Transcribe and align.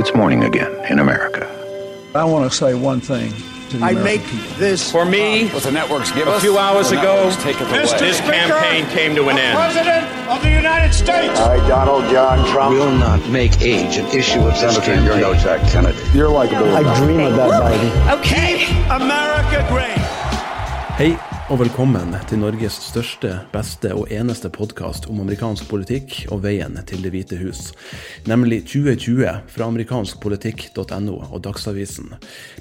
It's 0.00 0.14
morning 0.14 0.44
again 0.44 0.72
in 0.90 0.98
America. 0.98 1.44
I 2.14 2.24
want 2.24 2.50
to 2.50 2.56
say 2.56 2.72
one 2.72 3.00
thing 3.02 3.34
to 3.68 3.76
the 3.76 3.84
I 3.84 3.90
American 3.90 4.04
make 4.04 4.24
people. 4.24 4.56
this 4.56 4.90
For 4.90 5.04
me, 5.04 5.48
What 5.50 5.62
the 5.62 5.70
networks 5.72 6.10
give 6.10 6.26
a 6.26 6.30
us, 6.30 6.42
few 6.42 6.56
hours 6.56 6.90
ago, 6.90 7.16
networks 7.16 7.42
take 7.42 7.60
it 7.60 7.68
away. 7.68 7.98
this 7.98 8.18
campaign 8.20 8.86
came 8.86 9.14
to 9.14 9.28
an 9.28 9.36
end. 9.36 9.58
President 9.58 10.06
of 10.30 10.40
the 10.40 10.48
United 10.50 10.94
States. 10.94 11.38
I, 11.38 11.56
Donald 11.68 12.10
John 12.10 12.38
Trump. 12.50 12.72
will 12.74 12.90
not 12.96 13.20
make 13.28 13.60
age 13.60 13.98
an 13.98 14.06
issue 14.06 14.40
of 14.40 14.54
this 14.58 14.74
Senator, 14.74 14.94
you're 15.04 15.18
no 15.20 15.34
campaign. 15.34 15.60
Jack 15.60 15.70
Kennedy. 15.70 15.98
You're 16.16 16.30
likable. 16.30 16.74
I 16.74 16.82
dream 17.04 17.20
of 17.20 17.36
that 17.36 17.50
Biden. 17.62 18.18
Okay. 18.20 18.64
America 18.88 19.66
great. 19.68 20.00
Hei 20.96 21.29
og 21.50 21.58
velkommen 21.58 22.12
til 22.30 22.38
Norges 22.38 22.76
største, 22.78 23.32
beste 23.50 23.90
og 23.96 24.10
eneste 24.14 24.46
podkast 24.54 25.08
om 25.10 25.18
amerikansk 25.24 25.66
politikk 25.66 26.12
og 26.30 26.44
veien 26.44 26.76
til 26.86 27.02
Det 27.02 27.10
hvite 27.10 27.38
hus, 27.40 27.72
nemlig 28.30 28.60
2020 28.70 29.50
fra 29.50 29.66
amerikanskpolitikk.no 29.66 31.16
og 31.18 31.42
Dagsavisen. 31.42 32.12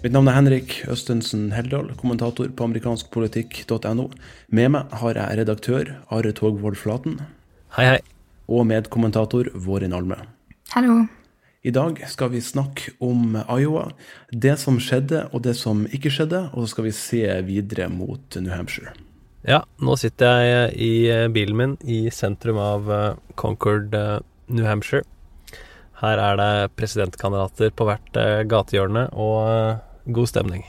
Mitt 0.02 0.16
navn 0.16 0.31
er 0.31 0.39
Henrik 0.39 0.80
Østensen 0.89 1.52
Heldal, 1.53 1.91
kommentator 2.02 2.49
på 2.49 2.66
amerikanskpolitikk.no. 2.66 4.09
Med 4.49 4.73
meg 4.73 4.97
har 5.03 5.21
jeg 5.21 5.44
redaktør 5.44 5.94
Are 6.09 6.33
Togvold 6.33 6.81
Flaten 6.81 7.21
Hei, 7.77 7.91
hei. 7.94 8.02
og 8.49 8.66
medkommentator 8.73 9.53
Vårin 9.53 9.94
Alme. 9.94 10.17
Hallo. 10.73 11.03
I 11.59 11.71
dag 11.75 11.97
skal 12.07 12.29
vi 12.31 12.39
snakke 12.39 12.93
om 13.03 13.33
Iowa, 13.35 13.89
det 14.31 14.53
som 14.61 14.77
skjedde 14.79 15.25
og 15.33 15.43
det 15.43 15.57
som 15.59 15.81
ikke 15.91 16.11
skjedde, 16.13 16.45
og 16.53 16.63
så 16.63 16.71
skal 16.71 16.85
vi 16.87 16.93
se 16.95 17.23
videre 17.43 17.89
mot 17.91 18.37
New 18.39 18.53
Hampshire. 18.53 18.93
Ja, 19.43 19.65
nå 19.83 19.97
sitter 19.99 20.39
jeg 20.43 20.71
i 20.79 20.91
eh, 21.11 21.27
bilen 21.35 21.59
min 21.59 21.75
i 21.83 22.05
sentrum 22.15 22.59
av 22.63 22.87
eh, 22.91 23.19
Concord, 23.39 23.91
eh, 23.91 24.23
New 24.47 24.67
Hampshire. 24.67 25.03
Her 25.99 26.23
er 26.23 26.39
det 26.39 26.51
presidentkandidater 26.79 27.75
på 27.75 27.87
hvert 27.91 28.19
eh, 28.19 28.47
gatehjørne 28.47 29.09
og 29.19 30.13
god 30.15 30.31
stemning. 30.31 30.63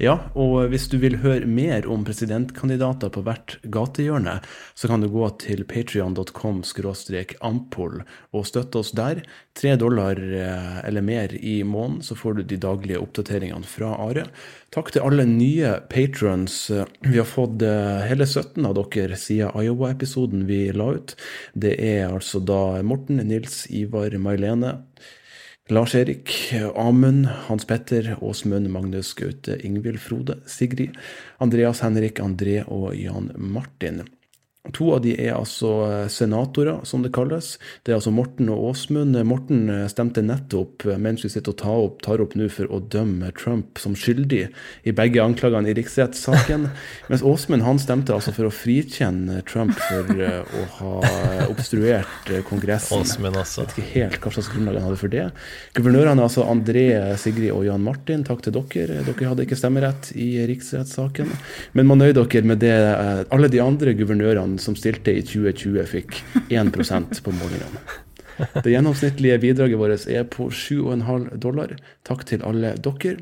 Ja, 0.00 0.14
og 0.32 0.70
hvis 0.72 0.86
du 0.88 0.96
vil 1.02 1.18
høre 1.20 1.48
mer 1.48 1.84
om 1.90 2.04
presidentkandidater 2.06 3.12
på 3.12 3.22
hvert 3.26 3.58
gatehjørne, 3.68 4.38
så 4.78 4.88
kan 4.88 5.04
du 5.04 5.10
gå 5.12 5.26
til 5.42 5.66
patrion.com 5.68 6.62
ampol 7.44 8.00
og 8.32 8.46
støtte 8.48 8.80
oss 8.80 8.94
der. 8.96 9.20
Tre 9.56 9.74
dollar 9.76 10.16
eh, 10.16 10.80
eller 10.88 11.04
mer 11.04 11.34
i 11.36 11.60
måneden, 11.62 12.00
så 12.06 12.16
får 12.16 12.38
du 12.38 12.42
de 12.48 12.60
daglige 12.62 13.02
oppdateringene 13.02 13.68
fra 13.68 13.92
Are. 14.00 14.26
Takk 14.72 14.92
til 14.94 15.04
alle 15.04 15.26
nye 15.28 15.76
patrons. 15.90 16.70
Vi 17.04 17.18
har 17.18 17.28
fått 17.28 17.62
eh, 17.66 18.02
hele 18.08 18.26
17 18.26 18.64
av 18.66 18.78
dere 18.80 19.18
siden 19.20 19.52
Iowa-episoden 19.60 20.46
vi 20.48 20.68
la 20.72 20.92
ut. 20.96 21.16
Det 21.52 21.76
er 21.76 22.08
altså 22.08 22.40
da 22.40 22.80
Morten, 22.86 23.20
Nils, 23.28 23.66
Ivar, 23.68 24.16
May-Lene. 24.16 24.78
Lars-Erik, 25.70 26.52
Amund, 26.74 27.28
Hans 27.48 27.64
Petter, 27.64 28.16
Åsmund, 28.20 28.68
Magnus, 28.68 29.14
Gaute, 29.14 29.54
Ingvild, 29.62 30.00
Frode, 30.00 30.40
Sigrid, 30.46 30.96
Andreas, 31.38 31.84
Henrik, 31.84 32.18
André 32.18 32.64
og 32.66 32.96
Jan 32.98 33.30
Martin. 33.38 34.02
To 34.76 34.90
av 34.92 35.00
de 35.00 35.14
er 35.16 35.32
altså 35.32 35.70
senatorer, 36.12 36.82
som 36.84 37.00
det 37.00 37.14
kalles. 37.16 37.54
Det 37.80 37.94
er 37.94 37.96
altså 37.96 38.12
Morten 38.12 38.50
og 38.52 38.66
Åsmund. 38.70 39.16
Morten 39.24 39.70
stemte 39.88 40.20
nettopp, 40.20 40.84
mens 41.00 41.24
vi 41.24 41.30
sitter 41.32 41.54
og 41.54 41.60
tar 41.62 41.84
opp, 41.86 42.02
tar 42.04 42.20
opp 42.20 42.36
nå, 42.36 42.44
for 42.52 42.68
å 42.68 42.82
dømme 42.92 43.30
Trump 43.38 43.80
som 43.80 43.96
skyldig 43.96 44.42
i 44.84 44.92
begge 44.92 45.22
anklagene 45.24 45.72
i 45.72 45.76
riksrettssaken. 45.78 46.68
Mens 47.10 47.24
Åsmund 47.24 47.64
han 47.64 47.80
stemte 47.80 48.12
altså 48.12 48.34
for 48.36 48.50
å 48.50 48.52
frikjenne 48.52 49.40
Trump 49.48 49.72
for 49.78 50.12
eh, 50.20 50.44
å 50.44 50.66
ha 50.76 50.92
obstruert 51.48 52.28
eh, 52.28 52.44
Kongressen. 52.46 53.00
Åsmund, 53.00 53.40
også. 53.40 53.64
Jeg 53.64 53.70
vet 53.70 53.80
ikke 53.80 53.94
helt 53.94 54.20
hva 54.20 54.34
slags 54.36 54.52
grunnlag 54.52 54.78
han 54.78 54.88
hadde 54.90 55.00
for 55.00 55.14
det. 55.16 55.26
Guvernørene 55.78 56.20
er 56.20 56.28
altså 56.28 56.44
André, 56.44 56.84
Sigrid 57.20 57.54
og 57.54 57.64
Jan 57.64 57.84
Martin. 57.84 58.26
Takk 58.28 58.44
til 58.44 58.56
dere. 58.58 59.00
Dere 59.08 59.32
hadde 59.32 59.48
ikke 59.48 59.58
stemmerett 59.58 60.12
i 60.20 60.30
riksrettssaken. 60.52 61.32
Men 61.78 61.88
man 61.88 62.04
nøyer 62.04 62.20
dere 62.20 62.44
med 62.52 62.60
det 62.60 62.76
eh, 62.76 63.24
alle 63.32 63.48
de 63.52 63.64
andre 63.64 63.96
guvernørene 63.96 64.49
som 64.58 64.76
stilte 64.78 65.14
i 65.14 65.22
2020, 65.22 65.86
fikk 65.86 66.22
1% 66.48 67.22
på 67.22 67.34
målingene. 67.36 67.82
Det 68.64 68.72
gjennomsnittlige 68.72 69.38
bidraget 69.38 69.78
vårt 69.78 70.06
er 70.08 70.24
på 70.24 70.48
7,5 70.48 71.36
dollar. 71.36 71.76
Takk 72.08 72.24
til 72.28 72.46
alle 72.46 72.74
dere. 72.80 73.18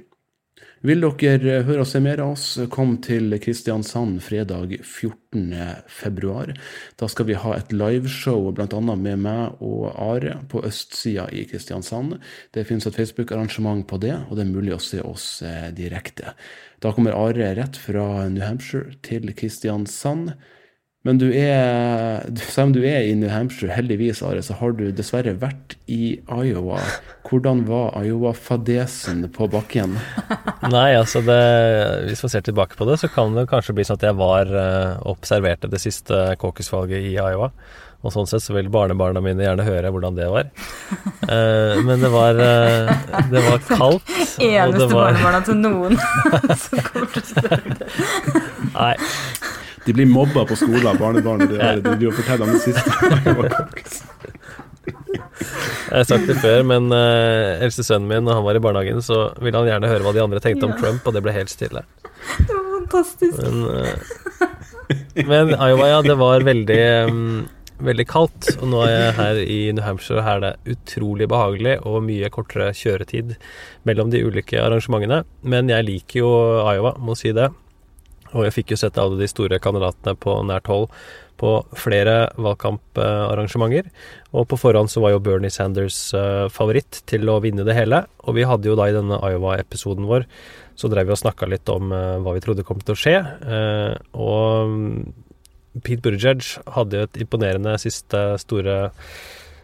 Vil 0.87 1.03
dere 1.03 1.65
høre 1.67 1.83
og 1.83 1.89
se 1.91 1.99
mer 1.99 2.21
av 2.23 2.37
oss, 2.37 2.45
kom 2.71 2.93
til 3.03 3.35
Kristiansand 3.43 4.21
fredag 4.23 4.77
14. 4.77 5.57
februar. 5.91 6.53
Da 7.01 7.09
skal 7.11 7.27
vi 7.27 7.39
ha 7.39 7.57
et 7.57 7.73
liveshow 7.75 8.53
bl.a. 8.55 8.81
med 8.95 9.19
meg 9.25 9.59
og 9.59 9.89
Are 9.91 10.37
på 10.51 10.63
østsida 10.69 11.27
i 11.35 11.43
Kristiansand. 11.51 12.21
Det 12.55 12.67
finnes 12.69 12.87
et 12.87 12.95
Facebook-arrangement 12.95 13.89
på 13.91 13.99
det, 14.05 14.15
og 14.29 14.39
det 14.39 14.47
er 14.47 14.53
mulig 14.53 14.77
å 14.77 14.83
se 14.83 15.03
oss 15.03 15.41
eh, 15.43 15.73
direkte. 15.75 16.37
Da 16.79 16.95
kommer 16.95 17.19
Are 17.19 17.51
rett 17.59 17.81
fra 17.81 18.29
New 18.31 18.47
Hampshire 18.47 18.95
til 19.03 19.35
Kristiansand. 19.35 20.37
Men 21.09 21.17
du 21.17 21.31
er, 21.33 22.21
selv 22.37 22.67
om 22.69 22.73
du 22.75 22.83
er 22.85 23.07
i 23.09 23.15
New 23.17 23.31
Hampshire, 23.33 23.73
heldigvis, 23.73 24.19
Are, 24.29 24.43
så 24.45 24.53
har 24.59 24.75
du 24.77 24.91
dessverre 24.93 25.33
vært 25.41 25.79
i 25.89 26.19
Iowa. 26.29 26.83
Hvordan 27.25 27.63
var 27.65 27.97
Iowa-fadesen 28.03 29.23
på 29.33 29.49
bakken? 29.49 29.95
Nei, 30.75 30.91
altså 30.99 31.23
det, 31.25 31.39
hvis 32.11 32.21
man 32.27 32.35
ser 32.35 32.45
tilbake 32.45 32.77
på 32.77 32.85
det, 32.91 32.99
så 33.01 33.09
kan 33.15 33.33
det 33.39 33.47
kanskje 33.49 33.79
bli 33.79 33.87
sånn 33.89 33.97
at 34.03 34.05
jeg 34.11 34.19
var 34.21 34.53
eh, 34.53 34.99
observerte 35.09 35.71
det 35.73 35.81
siste 35.81 36.21
caucus-valget 36.43 37.09
i 37.09 37.15
Iowa. 37.17 37.49
Og 38.05 38.13
sånn 38.15 38.29
sett 38.31 38.45
så 38.45 38.53
vil 38.55 38.69
barnebarna 38.71 39.19
mine 39.25 39.43
gjerne 39.43 39.65
høre 39.67 39.91
hvordan 39.95 40.19
det 40.21 40.29
var. 40.35 40.53
Eh, 41.29 41.75
men 41.85 42.01
det 42.01 42.09
var, 42.09 42.39
eh, 42.41 42.89
det 43.29 43.41
var 43.45 43.59
kaldt. 43.69 44.07
og 44.39 44.39
det 44.41 44.47
Eneste 44.49 44.87
var- 44.95 45.11
barnebarna 45.11 45.41
til 45.45 45.59
noen 45.61 45.99
som 46.57 46.81
kommer 46.87 47.11
til 47.13 47.21
å 47.21 47.27
spørre 47.35 47.75
det. 47.83 47.89
Nei, 48.73 48.95
De 49.89 49.95
blir 49.97 50.09
mobba 50.11 50.43
på 50.45 50.57
skolen 50.61 50.85
av 50.91 50.99
barnebarnet. 51.01 51.49
Det 51.49 51.61
er 51.65 51.79
det 51.81 51.95
du 52.03 52.11
forteller 52.13 52.45
om 52.45 52.53
det 52.53 52.61
siste. 52.61 52.93
Jeg 55.89 55.95
har 55.95 56.05
sagt 56.05 56.27
det 56.29 56.37
før, 56.43 56.61
men 56.69 56.91
uh, 56.93 57.57
eldste 57.65 57.87
sønnen 57.87 58.11
min, 58.11 58.27
når 58.27 58.37
han 58.37 58.45
var 58.45 58.59
i 58.59 58.63
barnehagen, 58.67 59.01
så 59.05 59.31
ville 59.41 59.57
han 59.57 59.71
gjerne 59.71 59.89
høre 59.89 60.05
hva 60.05 60.13
de 60.13 60.21
andre 60.21 60.43
tenkte 60.45 60.69
om 60.69 60.75
Trump, 60.77 61.07
og 61.09 61.15
det 61.17 61.23
ble 61.25 61.33
helt 61.33 61.53
stille. 61.53 61.81
Det 62.37 62.53
var 62.53 62.67
fantastisk. 62.75 63.41
Men, 63.41 63.57
uh, 63.65 65.23
men 65.31 65.55
Iowa, 65.55 65.87
ja, 65.95 66.03
det 66.05 66.19
var 66.21 66.45
veldig, 66.45 66.83
um, 67.09 67.47
veldig 67.89 68.07
kaldt. 68.11 68.51
Og 68.59 68.69
nå 68.75 68.83
er 68.85 68.93
jeg 68.93 69.15
her 69.23 69.41
i 69.41 69.59
New 69.73 69.87
Hampshire, 69.87 70.19
og 70.21 70.29
her 70.29 70.43
er 70.43 70.45
det 70.51 70.77
utrolig 70.77 71.31
behagelig 71.33 71.79
og 71.89 72.03
mye 72.05 72.29
kortere 72.35 72.75
kjøretid 72.77 73.39
mellom 73.89 74.13
de 74.13 74.21
ulike 74.29 74.61
arrangementene. 74.61 75.23
Men 75.49 75.73
jeg 75.73 75.89
liker 75.89 76.21
jo 76.21 76.35
Iowa, 76.67 76.99
må 77.01 77.17
si 77.17 77.33
det. 77.33 77.49
Og 78.35 78.47
jeg 78.47 78.57
fikk 78.59 78.75
jo 78.75 78.81
sett 78.81 78.99
alle 79.01 79.19
de 79.21 79.29
store 79.31 79.61
kandidatene 79.63 80.17
på 80.21 80.37
nært 80.49 80.69
hold 80.71 80.89
på 81.39 81.53
flere 81.79 82.33
valgkamparrangementer. 82.35 83.89
Og 84.35 84.49
på 84.51 84.59
forhånd 84.59 84.91
så 84.91 85.03
var 85.05 85.15
jo 85.15 85.23
Bernie 85.23 85.55
Sanders 85.55 86.01
eh, 86.17 86.47
favoritt 86.51 87.03
til 87.09 87.31
å 87.31 87.39
vinne 87.45 87.67
det 87.67 87.77
hele. 87.79 88.03
Og 88.27 88.35
vi 88.39 88.47
hadde 88.49 88.71
jo 88.71 88.77
da 88.79 88.89
i 88.91 88.97
denne 88.97 89.21
Iowa-episoden 89.23 90.09
vår 90.09 90.27
så 90.79 90.91
drev 90.91 91.09
vi 91.09 91.15
og 91.15 91.19
snakka 91.19 91.49
litt 91.51 91.71
om 91.73 91.95
eh, 91.95 92.19
hva 92.23 92.35
vi 92.37 92.43
trodde 92.45 92.67
kom 92.67 92.83
til 92.83 92.95
å 92.95 92.99
skje. 92.99 93.17
Eh, 93.23 93.95
og 94.19 94.75
mm, 94.75 94.95
Pete 95.83 96.03
Buttigieg 96.05 96.45
hadde 96.75 96.99
jo 96.99 97.09
et 97.09 97.21
imponerende 97.23 97.75
siste 97.83 98.23
store 98.43 98.79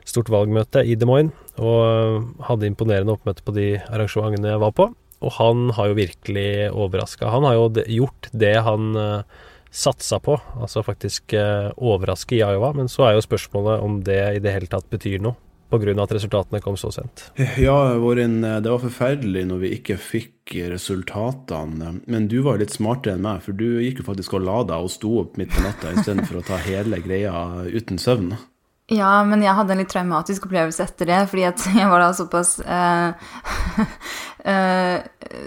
stort 0.05 0.29
valgmøte 0.29 0.83
i 0.85 0.99
Des 1.01 1.09
Moines, 1.09 1.33
og 1.57 2.27
hadde 2.45 2.69
imponerende 2.69 3.15
oppmøte 3.15 3.45
på 3.47 3.55
de 3.57 3.71
arrangementene 3.89 4.53
jeg 4.53 4.63
var 4.63 4.75
på. 4.77 4.91
Og 5.25 5.35
han 5.39 5.71
har 5.77 5.91
jo 5.91 5.99
virkelig 5.99 6.49
overraska. 6.71 7.31
Han 7.33 7.47
har 7.49 7.57
jo 7.57 7.67
gjort 8.01 8.29
det 8.33 8.57
han 8.67 8.93
uh, 8.99 9.47
satsa 9.75 10.21
på, 10.23 10.37
altså 10.61 10.85
faktisk 10.87 11.35
uh, 11.39 11.73
overraske 11.77 12.37
i 12.37 12.43
Iowa. 12.45 12.75
Men 12.77 12.93
så 12.93 13.09
er 13.09 13.17
jo 13.17 13.25
spørsmålet 13.25 13.83
om 13.85 14.03
det 14.07 14.21
i 14.37 14.45
det 14.45 14.55
hele 14.55 14.71
tatt 14.71 14.87
betyr 14.93 15.25
noe, 15.25 15.39
pga. 15.73 15.97
at 16.05 16.15
resultatene 16.15 16.61
kom 16.63 16.77
så 16.79 16.93
sent. 16.95 17.31
Ja, 17.59 17.97
Vårin, 17.99 18.41
det 18.43 18.71
var 18.71 18.83
forferdelig 18.83 19.47
når 19.49 19.63
vi 19.65 19.75
ikke 19.81 19.99
fikk 19.99 20.55
resultatene. 20.71 21.97
Men 22.07 22.29
du 22.29 22.41
var 22.47 22.61
litt 22.61 22.75
smartere 22.77 23.17
enn 23.17 23.25
meg, 23.25 23.43
for 23.47 23.57
du 23.57 23.81
gikk 23.83 24.03
jo 24.03 24.11
faktisk 24.13 24.37
og 24.39 24.45
la 24.47 24.61
deg 24.69 24.87
og 24.87 24.93
sto 24.93 25.17
opp 25.25 25.39
midt 25.41 25.55
på 25.57 25.65
natta 25.65 25.95
istedenfor 25.97 26.43
å 26.43 26.49
ta 26.53 26.61
hele 26.69 27.01
greia 27.03 27.65
uten 27.73 27.99
søvn. 27.99 28.35
Ja, 28.93 29.23
men 29.25 29.41
jeg 29.41 29.57
hadde 29.57 29.73
en 29.73 29.79
litt 29.81 29.89
traumatisk 29.89 30.45
opplevelse 30.45 30.85
etter 30.85 31.09
det, 31.09 31.21
fordi 31.31 31.47
jeg 31.81 31.89
var 31.89 32.03
da 32.03 32.11
såpass 32.13 32.59
eh, 32.61 33.31
eh, 34.53 35.07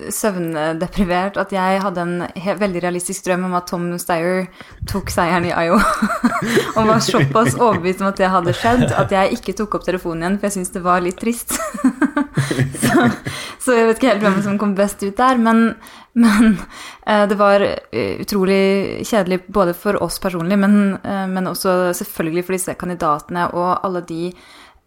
søvndeprivert 0.10 1.38
at 1.38 1.54
jeg 1.54 1.84
hadde 1.84 2.02
en 2.02 2.16
veldig 2.64 2.82
realistisk 2.88 3.28
drøm 3.28 3.46
om 3.46 3.54
at 3.60 3.70
Tom 3.70 3.92
Steyer 4.02 4.48
tok 4.90 5.14
seieren 5.14 5.46
i 5.46 5.54
IO. 5.54 5.78
og 6.80 6.90
var 6.90 7.04
såpass 7.06 7.54
overbevist 7.54 8.02
om 8.02 8.10
at 8.10 8.18
det 8.24 8.34
hadde 8.34 8.58
skjedd, 8.58 8.88
at 8.90 9.14
jeg 9.14 9.38
ikke 9.38 9.58
tok 9.62 9.78
opp 9.78 9.86
telefonen 9.86 10.26
igjen, 10.26 10.40
for 10.42 10.50
jeg 10.50 10.58
syntes 10.58 10.74
det 10.74 10.86
var 10.90 11.06
litt 11.06 11.22
trist. 11.22 11.60
så, 12.84 13.08
så 13.60 13.78
jeg 13.78 13.88
vet 13.88 14.00
ikke 14.00 14.12
helt 14.12 14.26
hvem 14.26 14.42
som 14.46 14.60
kom 14.62 14.76
best 14.78 15.02
ut 15.04 15.18
der, 15.18 15.40
men, 15.42 15.74
men 16.18 16.54
eh, 17.06 17.26
det 17.30 17.38
var 17.40 17.64
eh, 17.66 18.22
utrolig 18.22 19.04
kjedelig 19.08 19.42
både 19.54 19.74
for 19.78 20.00
oss 20.04 20.20
personlig, 20.24 20.60
men, 20.62 20.98
eh, 21.02 21.26
men 21.32 21.50
også 21.50 21.96
selvfølgelig 21.98 22.46
for 22.46 22.58
disse 22.58 22.78
kandidatene 22.80 23.50
og 23.58 23.72
alle 23.88 24.04
de 24.08 24.22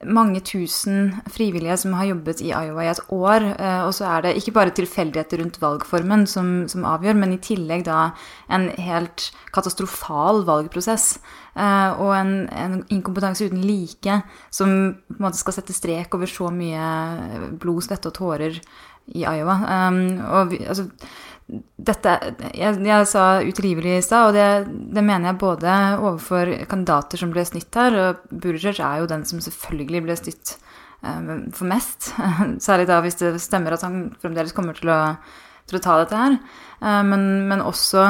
mange 0.06 0.40
tusen 0.40 1.10
frivillige 1.28 1.76
som 1.82 1.92
har 1.98 2.08
jobbet 2.08 2.40
i 2.40 2.50
Iowa 2.54 2.84
i 2.86 2.90
et 2.90 3.00
år. 3.12 3.44
eh, 3.60 3.82
Og 3.84 3.92
så 3.94 4.06
er 4.08 4.22
det 4.22 4.36
ikke 4.36 4.54
bare 4.56 4.70
tilfeldigheter 4.70 5.42
rundt 5.42 5.60
valgformen 5.60 6.26
som, 6.26 6.68
som 6.68 6.84
avgjør, 6.84 7.16
men 7.16 7.32
i 7.32 7.38
tillegg 7.38 7.84
da 7.84 8.12
en 8.48 8.70
helt 8.80 9.30
katastrofal 9.52 10.44
valgprosess. 10.48 11.18
eh, 11.56 11.90
Og 12.00 12.14
en, 12.16 12.48
en 12.48 12.84
inkompetanse 12.88 13.44
uten 13.44 13.60
like 13.60 14.22
som 14.50 14.94
på 15.08 15.18
en 15.18 15.26
måte 15.26 15.36
skal 15.36 15.52
sette 15.52 15.76
strek 15.76 16.14
over 16.14 16.26
så 16.26 16.48
mye 16.50 17.58
blod, 17.60 17.82
svette 17.84 18.08
og 18.08 18.14
tårer 18.14 18.60
i 19.10 19.24
Iowa. 19.24 19.56
Um, 19.90 20.20
og 20.22 20.50
vi, 20.52 20.64
altså, 20.64 20.86
dette 21.80 22.12
Jeg, 22.54 22.78
jeg 22.86 23.06
sa 23.10 23.24
utrivelig 23.42 23.96
i 23.96 24.04
stad, 24.04 24.30
og 24.30 24.36
det, 24.36 24.72
det 24.94 25.02
mener 25.04 25.30
jeg 25.30 25.40
både 25.40 25.76
overfor 25.98 26.52
kandidater 26.70 27.20
som 27.20 27.32
ble 27.34 27.44
snytt 27.48 27.78
her, 27.78 27.96
og 27.98 28.24
Burger 28.30 28.76
er 28.76 29.00
jo 29.00 29.10
den 29.10 29.24
som 29.28 29.42
selvfølgelig 29.42 30.04
ble 30.06 30.16
snytt 30.20 30.54
um, 31.02 31.48
for 31.56 31.66
mest. 31.70 32.12
Særlig 32.66 32.88
da 32.90 33.00
hvis 33.04 33.18
det 33.22 33.34
stemmer 33.42 33.76
at 33.76 33.86
han 33.86 34.10
fremdeles 34.22 34.54
kommer 34.56 34.78
til 34.78 34.92
å, 34.92 35.00
til 35.70 35.80
å 35.80 35.84
ta 35.84 35.98
dette 36.02 36.22
her. 36.22 36.38
Uh, 36.78 37.02
men, 37.06 37.26
men 37.50 37.64
også 37.64 38.06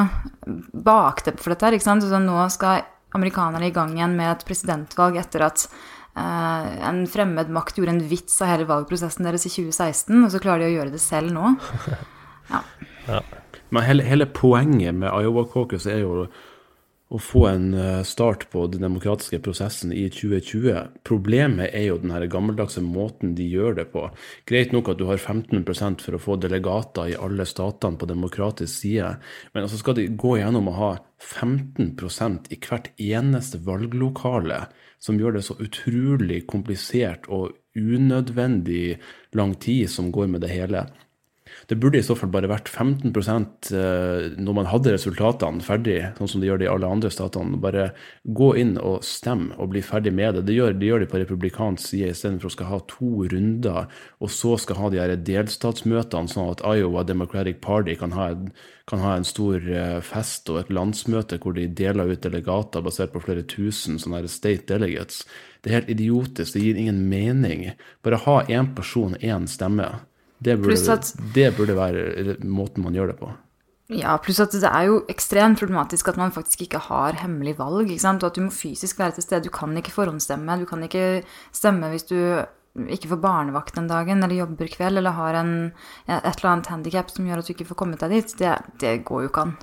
bakteppet 0.72 1.42
for 1.42 1.54
dette 1.54 1.68
her. 1.68 1.78
ikke 1.78 1.88
sant? 1.88 2.04
Så 2.04 2.20
nå 2.22 2.42
skal 2.52 2.84
amerikanerne 3.16 3.70
i 3.70 3.74
gang 3.74 3.96
igjen 3.96 4.14
med 4.18 4.34
et 4.34 4.46
presidentvalg 4.46 5.16
etter 5.18 5.48
at 5.48 5.64
uh, 6.18 6.66
en 6.90 7.02
fremmed 7.10 7.50
makt 7.50 7.80
gjorde 7.80 7.96
en 7.96 8.06
vits 8.12 8.36
av 8.44 8.52
hele 8.52 8.68
valgprosessen 8.68 9.26
deres 9.26 9.48
i 9.48 9.54
2016, 9.56 10.14
og 10.20 10.30
så 10.30 10.42
klarer 10.42 10.66
de 10.66 10.70
å 10.70 10.76
gjøre 10.78 10.96
det 10.96 11.02
selv 11.02 11.34
nå. 11.34 11.54
Ja. 12.50 12.64
Men 13.70 13.86
hele, 13.86 14.06
hele 14.06 14.26
poenget 14.26 14.94
med 14.98 15.10
Iowa 15.10 15.44
Caucus 15.50 15.86
er 15.86 16.02
jo 16.02 16.24
å 17.10 17.18
få 17.18 17.42
en 17.48 17.72
eh, 17.74 18.02
start 18.06 18.44
på 18.52 18.62
den 18.70 18.84
demokratiske 18.84 19.40
prosessen 19.42 19.90
i 19.90 20.04
2020. 20.14 21.00
Problemet 21.06 21.74
er 21.74 21.88
jo 21.88 21.98
den 21.98 22.12
gammeldagse 22.30 22.82
måten 22.86 23.34
de 23.38 23.48
gjør 23.50 23.80
det 23.80 23.88
på. 23.90 24.04
Greit 24.46 24.70
nok 24.74 24.92
at 24.92 25.00
du 25.00 25.08
har 25.08 25.18
15% 25.18 26.04
for 26.06 26.14
å 26.14 26.22
få 26.22 26.38
delegater 26.38 27.10
i 27.10 27.18
alle 27.18 27.46
statene 27.50 27.98
på 27.98 28.10
demokratisk 28.10 28.70
side, 28.70 29.16
men 29.54 29.66
altså 29.66 29.80
skal 29.80 29.98
de 29.98 30.06
gå 30.14 30.36
gjennom 30.38 30.70
å 30.70 30.76
ha 30.78 30.92
15% 31.18 32.52
i 32.54 32.60
hvert 32.62 32.92
eneste 32.94 33.58
valglokale, 33.66 34.62
som 35.02 35.18
gjør 35.18 35.38
det 35.38 35.46
så 35.48 35.58
utrolig 35.58 36.44
komplisert 36.50 37.26
og 37.26 37.56
unødvendig 37.74 39.00
lang 39.34 39.56
tid 39.58 39.90
som 39.90 40.14
går 40.14 40.30
med 40.30 40.46
det 40.46 40.54
hele. 40.54 40.86
Det 41.70 41.76
burde 41.78 42.00
i 42.00 42.02
så 42.02 42.16
fall 42.18 42.32
bare 42.34 42.48
vært 42.50 42.66
15 42.66 43.12
eh, 43.14 44.24
når 44.42 44.54
man 44.56 44.66
hadde 44.66 44.90
resultatene 44.90 45.62
ferdig, 45.62 46.00
sånn 46.16 46.30
som 46.32 46.42
de 46.42 46.48
gjør 46.48 46.58
det 46.58 46.66
i 46.66 46.70
alle 46.72 46.88
andre 46.90 47.12
statene. 47.14 47.60
Bare 47.62 47.92
gå 48.26 48.48
inn 48.58 48.72
og 48.74 49.04
stemme 49.06 49.54
og 49.54 49.70
bli 49.70 49.82
ferdig 49.86 50.10
med 50.16 50.34
det. 50.34 50.42
Det 50.48 50.56
gjør 50.56 50.74
de, 50.74 50.88
gjør 50.88 51.04
de 51.04 51.08
på 51.12 51.20
republikansk 51.22 51.92
side 51.92 52.10
istedenfor 52.10 52.50
å 52.50 52.56
skal 52.56 52.70
ha 52.72 52.80
to 52.90 53.28
runder, 53.30 53.86
og 54.18 54.34
så 54.34 54.56
skal 54.58 54.80
ha 54.80 54.90
de 54.90 54.98
her 54.98 55.14
delstatsmøtene, 55.30 56.34
sånn 56.34 56.50
at 56.56 56.66
Iowa 56.66 57.06
Democratic 57.06 57.62
Party 57.62 57.94
kan 58.02 58.18
ha, 58.18 58.32
en, 58.34 58.50
kan 58.90 59.06
ha 59.06 59.14
en 59.20 59.30
stor 59.30 59.62
eh, 59.62 60.02
fest 60.02 60.50
og 60.50 60.64
et 60.64 60.74
landsmøte 60.74 61.38
hvor 61.38 61.54
de 61.54 61.70
deler 61.70 62.10
ut 62.10 62.26
delegater 62.26 62.82
basert 62.82 63.14
på 63.14 63.22
flere 63.22 63.46
tusen 63.46 64.02
sånne 64.02 64.24
her 64.24 64.32
state 64.34 64.66
delegates. 64.74 65.22
Det 65.62 65.70
er 65.70 65.84
helt 65.84 65.96
idiotisk. 66.00 66.56
Det 66.56 66.66
gir 66.66 66.82
ingen 66.82 67.04
mening. 67.06 67.68
Bare 68.02 68.24
ha 68.26 68.40
én 68.50 68.74
person, 68.74 69.14
én 69.22 69.46
stemme. 69.46 69.92
Det 70.40 70.56
burde, 70.60 70.92
at, 70.92 71.14
det 71.34 71.50
burde, 71.56 71.76
være 71.76 72.36
måten 72.48 72.84
man 72.84 72.96
gjør 72.96 73.12
det 73.12 73.18
på. 73.20 73.30
Ja, 73.90 74.14
pluss 74.22 74.38
at 74.40 74.54
det 74.54 74.68
er 74.68 74.86
jo 74.86 75.00
ekstremt 75.10 75.58
problematisk 75.58 76.08
at 76.12 76.18
man 76.20 76.32
faktisk 76.32 76.62
ikke 76.62 76.78
har 76.84 77.18
hemmelig 77.20 77.56
valg. 77.58 77.90
Og 77.90 78.24
at 78.24 78.38
du 78.38 78.44
må 78.44 78.54
fysisk 78.54 78.98
være 78.98 79.18
til 79.18 79.26
stede. 79.26 79.44
Du 79.44 79.50
kan 79.50 79.76
ikke 79.76 79.92
forhåndsstemme. 79.92 80.60
Du 80.60 80.64
kan 80.70 80.82
ikke 80.86 81.22
stemme 81.52 81.90
hvis 81.90 82.06
du 82.06 82.16
ikke 82.78 83.10
får 83.10 83.18
barnevakt 83.18 83.74
den 83.74 83.88
dagen, 83.90 84.22
eller 84.22 84.44
jobber 84.44 84.70
kveld, 84.70 85.00
eller 85.00 85.16
har 85.16 85.40
en, 85.40 85.72
et 86.06 86.22
eller 86.30 86.50
annet 86.52 86.70
handikap 86.70 87.10
som 87.10 87.26
gjør 87.26 87.42
at 87.42 87.48
du 87.48 87.54
ikke 87.56 87.66
får 87.72 87.80
kommet 87.82 88.04
deg 88.04 88.14
dit. 88.14 88.34
Det, 88.38 88.54
det 88.80 88.94
går 89.04 89.26
jo 89.26 89.32
ikke 89.32 89.46
an. 89.48 89.56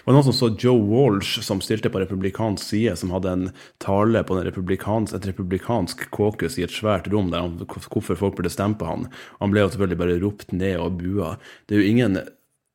Det 0.00 0.08
var 0.08 0.16
noen 0.16 0.26
som 0.26 0.36
så 0.36 0.50
Joe 0.60 0.80
Walsh, 0.90 1.40
som 1.46 1.62
stilte 1.64 1.92
på 1.92 2.02
republikansk 2.02 2.64
side, 2.74 2.96
som 3.00 3.12
hadde 3.14 3.32
en 3.32 3.48
tale 3.82 4.24
på 4.26 4.38
republikans, 4.46 5.14
et 5.14 5.26
republikansk 5.30 6.06
caucus 6.14 6.58
i 6.58 6.66
et 6.66 6.74
svært 6.74 7.10
rom 7.12 7.30
der 7.32 7.44
han, 7.46 7.58
hvorfor 7.64 8.18
folk 8.18 8.38
burde 8.38 8.52
stemme 8.52 8.78
på 8.80 8.88
han. 8.88 9.08
Han 9.40 9.54
ble 9.54 9.64
jo 9.64 9.72
selvfølgelig 9.72 10.00
bare 10.02 10.22
ropt 10.22 10.56
ned 10.56 10.80
og 10.82 10.98
bua. 11.00 11.34
Det 11.68 11.76
er 11.76 11.84
jo 11.84 11.92
ingen 11.94 12.18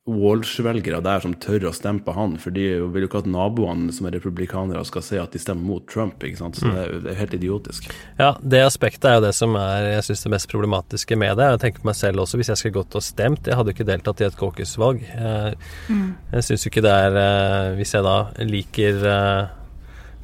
Walsh-velgere 0.09 1.01
der 1.05 1.23
som 1.23 1.35
tør 1.41 1.69
å 1.69 1.73
stemme 1.75 2.03
på 2.05 2.15
han, 2.15 2.35
for 2.41 2.55
de 2.55 2.65
vil 2.93 3.05
jo 3.05 3.09
ikke 3.09 3.21
at 3.23 3.29
naboene 3.29 3.93
som 3.95 4.07
er 4.09 4.17
republikanere 4.17 4.81
skal 4.87 5.05
se 5.05 5.19
at 5.21 5.35
de 5.35 5.41
stemmer 5.41 5.65
mot 5.67 5.85
Trump. 5.89 6.23
ikke 6.23 6.41
sant? 6.41 6.59
Så 6.59 6.69
det 6.69 6.85
er, 6.85 6.95
det 7.05 7.13
er 7.13 7.19
helt 7.21 7.35
idiotisk. 7.37 7.91
Ja, 8.19 8.31
det 8.41 8.63
aspektet 8.65 9.09
er 9.09 9.19
jo 9.19 9.25
det 9.27 9.35
som 9.37 9.55
er 9.59 9.89
jeg 9.93 10.07
synes 10.09 10.25
det 10.25 10.33
mest 10.35 10.49
problematiske 10.51 11.19
med 11.19 11.37
det. 11.39 11.51
Jeg 11.53 11.63
tenker 11.65 11.83
på 11.83 11.91
meg 11.91 11.99
selv 11.99 12.23
også, 12.25 12.39
hvis 12.39 12.51
jeg 12.53 12.61
skulle 12.61 12.79
gått 12.79 12.97
og 12.97 13.05
stemt 13.05 13.47
Jeg 13.47 13.57
hadde 13.57 13.71
jo 13.71 13.77
ikke 13.77 13.89
deltatt 13.89 14.23
i 14.23 14.27
et 14.27 14.39
caucus-valg. 14.39 15.05
Jeg, 15.05 15.55
mm. 15.89 16.09
jeg 16.33 16.47
syns 16.47 16.65
jo 16.65 16.73
ikke 16.73 16.85
det 16.85 16.97
er 17.05 17.21
eh, 17.23 17.71
Hvis 17.79 17.95
jeg 17.95 18.05
da 18.05 18.17
liker 18.49 19.07
eh, 19.13 19.58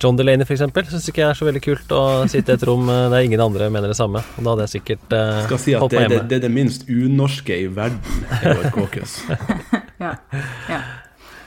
John 0.02 0.18
Delaney 0.20 0.44
f.eks. 0.44 0.66
syns 0.92 1.08
ikke 1.10 1.24
jeg 1.24 1.30
er 1.30 1.38
så 1.40 1.48
veldig 1.48 1.62
kult 1.64 1.94
å 1.96 2.02
sitte 2.32 2.52
i 2.54 2.58
et 2.60 2.66
rom 2.68 2.90
eh, 2.92 3.06
der 3.14 3.28
ingen 3.28 3.44
andre 3.44 3.70
mener 3.74 3.92
det 3.92 3.98
samme. 4.00 4.22
Og 4.36 4.44
da 4.44 4.56
hadde 4.56 4.68
jeg 4.68 4.76
sikkert 4.80 5.16
eh, 5.16 5.40
Skal 5.48 5.64
si 5.64 5.78
at 5.78 5.88
det, 5.94 6.04
det, 6.12 6.20
det, 6.28 6.42
er 6.42 6.46
det 6.48 6.52
minst 6.52 6.90
unorske 6.92 7.58
i 7.64 7.72
verden 7.72 8.02
vår 8.44 8.70
caucus. 8.76 9.22
ja. 10.04 10.18
ja. 10.70 10.84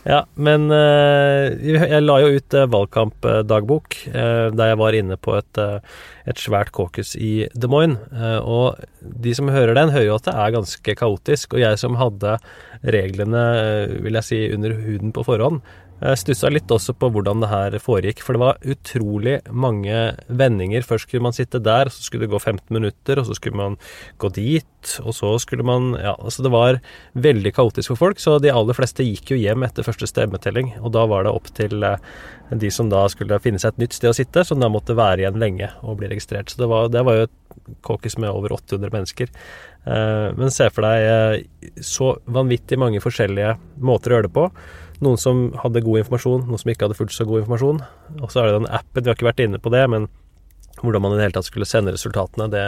Ja, 0.09 0.23
men 0.41 0.71
eh, 0.73 1.51
jeg 1.67 2.05
la 2.05 2.15
jo 2.23 2.31
ut 2.39 2.55
uh, 2.57 2.65
valgkampdagbok 2.71 3.97
eh, 4.09 4.47
der 4.57 4.71
jeg 4.71 4.79
var 4.81 4.97
inne 4.97 5.19
på 5.21 5.35
et, 5.37 5.61
et 6.25 6.41
svært 6.41 6.71
caucus 6.73 7.13
i 7.19 7.49
Des 7.53 7.69
Moines. 7.69 7.99
og 8.41 8.79
de 9.03 9.35
som 9.37 9.51
hører 9.53 9.77
den, 9.77 9.93
hører 9.93 10.07
jo 10.07 10.17
at 10.17 10.31
det 10.31 10.37
er 10.37 10.55
ganske 10.55 10.95
kaotisk. 11.03 11.53
Og 11.53 11.61
jeg 11.61 11.81
som 11.81 11.99
hadde 12.01 12.39
reglene, 12.95 13.43
vil 14.05 14.17
jeg 14.21 14.29
si, 14.29 14.41
under 14.55 14.77
huden 14.79 15.13
på 15.13 15.27
forhånd, 15.27 15.61
jeg 15.99 16.21
stussa 16.21 16.51
litt 16.53 16.71
også 16.71 16.95
på 16.95 17.09
hvordan 17.11 17.43
det 17.43 17.51
her 17.51 17.77
foregikk, 17.83 18.21
for 18.23 18.37
det 18.37 18.43
var 18.43 18.71
utrolig 18.75 19.39
mange 19.51 19.97
vendinger. 20.31 20.87
Først 20.87 21.09
skulle 21.09 21.25
man 21.27 21.35
sitte 21.35 21.59
der, 21.63 21.91
så 21.91 22.05
skulle 22.05 22.27
det 22.27 22.33
gå 22.35 22.39
15 22.39 22.63
minutter, 22.75 23.19
og 23.19 23.27
så 23.27 23.35
skulle 23.35 23.59
man 23.59 23.79
gå 24.23 24.31
dit, 24.37 24.93
og 25.03 25.17
så 25.17 25.35
skulle 25.43 25.67
man 25.67 25.91
Ja, 25.99 26.15
altså 26.15 26.45
det 26.47 26.53
var 26.55 26.79
veldig 27.19 27.53
kaotisk 27.57 27.93
for 27.93 28.03
folk, 28.07 28.23
så 28.23 28.37
de 28.39 28.53
aller 28.55 28.77
fleste 28.77 29.07
gikk 29.07 29.33
jo 29.33 29.41
hjem 29.41 29.67
etter 29.67 29.87
første 29.87 30.07
stemmetelling, 30.07 30.77
og 30.79 30.93
da 30.95 31.03
var 31.11 31.27
det 31.27 31.35
opp 31.35 31.51
til 31.57 31.83
eh, 31.83 31.99
de 32.55 32.71
som 32.71 32.91
da 32.93 33.03
skulle 33.11 33.41
finne 33.43 33.59
seg 33.59 33.75
et 33.75 33.83
nytt 33.83 33.99
sted 33.99 34.13
å 34.13 34.17
sitte, 34.17 34.45
som 34.47 34.63
da 34.63 34.71
måtte 34.71 34.97
være 34.99 35.25
igjen 35.25 35.41
lenge 35.43 35.73
og 35.83 35.99
bli 35.99 36.13
registrert. 36.13 36.53
Så 36.53 36.63
det 36.63 36.71
var, 36.71 36.93
det 36.95 37.03
var 37.05 37.19
jo 37.19 37.27
et 37.27 37.37
kåkis 37.85 38.17
med 38.23 38.31
over 38.31 38.55
800 38.55 38.95
mennesker. 38.95 39.33
Eh, 39.89 40.29
men 40.39 40.53
se 40.55 40.69
for 40.73 40.87
deg 40.87 41.09
eh, 41.09 41.81
så 41.85 42.15
vanvittig 42.29 42.79
mange 42.81 43.03
forskjellige 43.05 43.57
måter 43.85 44.13
å 44.13 44.19
gjøre 44.19 44.29
det 44.29 44.37
på. 44.37 44.47
Noen 45.05 45.21
som 45.21 45.45
hadde 45.63 45.85
god 45.87 46.03
informasjon, 46.03 46.47
noen 46.49 46.61
som 46.61 46.73
ikke 46.73 46.89
hadde 46.89 46.99
fullt 46.99 47.15
så 47.15 47.27
god 47.29 47.45
informasjon. 47.45 47.81
Og 48.19 48.33
så 48.33 48.43
er 48.43 48.49
det 48.49 48.57
den 48.59 48.71
appen, 48.81 49.05
vi 49.05 49.11
har 49.11 49.19
ikke 49.19 49.29
vært 49.29 49.43
inne 49.45 49.61
på 49.63 49.73
det, 49.75 49.85
men 49.93 50.09
hvordan 50.83 51.05
man 51.05 51.15
i 51.15 51.19
det 51.19 51.29
hele 51.29 51.37
tatt 51.39 51.49
skulle 51.49 51.69
sende 51.69 51.95
resultatene, 51.95 52.49
det, 52.53 52.65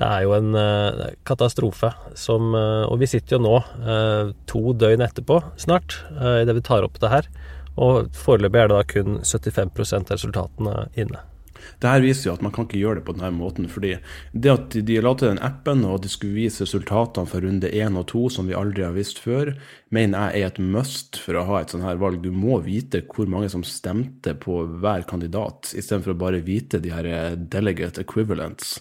det 0.00 0.06
er 0.06 0.24
jo 0.24 0.34
en 0.36 0.56
uh, 0.56 1.06
katastrofe 1.28 1.92
som 2.18 2.52
uh, 2.56 2.84
Og 2.88 3.00
vi 3.00 3.08
sitter 3.08 3.36
jo 3.36 3.42
nå, 3.44 3.56
uh, 3.84 4.32
to 4.50 4.74
døgn 4.76 5.04
etterpå 5.04 5.40
snart, 5.60 6.00
uh, 6.20 6.40
idet 6.42 6.58
vi 6.60 6.66
tar 6.70 6.86
opp 6.86 7.00
det 7.02 7.12
her. 7.12 7.32
Og 7.80 8.10
foreløpig 8.16 8.60
er 8.60 8.70
det 8.70 8.78
da 8.78 8.86
kun 8.88 9.20
75 9.24 9.94
av 10.00 10.16
resultatene 10.16 10.76
inne. 11.00 11.24
Det 11.80 11.90
her 11.90 12.04
viser 12.04 12.28
jo 12.28 12.34
at 12.36 12.44
man 12.44 12.52
kan 12.54 12.66
ikke 12.66 12.80
gjøre 12.80 13.00
det 13.00 13.06
på 13.06 13.14
denne 13.16 13.32
måten. 13.36 13.68
fordi 13.68 13.96
det 14.32 14.50
at 14.52 14.76
de 14.86 15.00
la 15.00 15.14
til 15.14 15.28
den 15.28 15.42
appen, 15.42 15.84
og 15.84 15.98
at 15.98 16.06
de 16.06 16.12
skulle 16.12 16.38
vise 16.38 16.64
resultatene 16.64 17.26
for 17.26 17.40
runde 17.44 17.70
én 17.70 17.98
og 17.98 18.06
to, 18.12 18.28
som 18.28 18.48
vi 18.48 18.56
aldri 18.56 18.84
har 18.84 18.96
visst 18.96 19.18
før, 19.18 19.54
mener 19.90 20.30
jeg 20.30 20.42
er 20.42 20.52
et 20.52 20.58
must 20.58 21.20
for 21.20 21.38
å 21.38 21.46
ha 21.48 21.60
et 21.60 21.70
sånt 21.70 21.86
her 21.86 22.00
valg. 22.00 22.22
Du 22.22 22.30
må 22.32 22.60
vite 22.64 23.04
hvor 23.06 23.30
mange 23.30 23.50
som 23.52 23.64
stemte 23.66 24.34
på 24.34 24.64
hver 24.80 25.06
kandidat, 25.08 25.72
istedenfor 25.74 26.14
å 26.14 26.20
bare 26.26 26.44
vite 26.44 26.80
de 26.82 26.92
her 26.94 27.36
delegate 27.36 28.00
equivalents. 28.00 28.78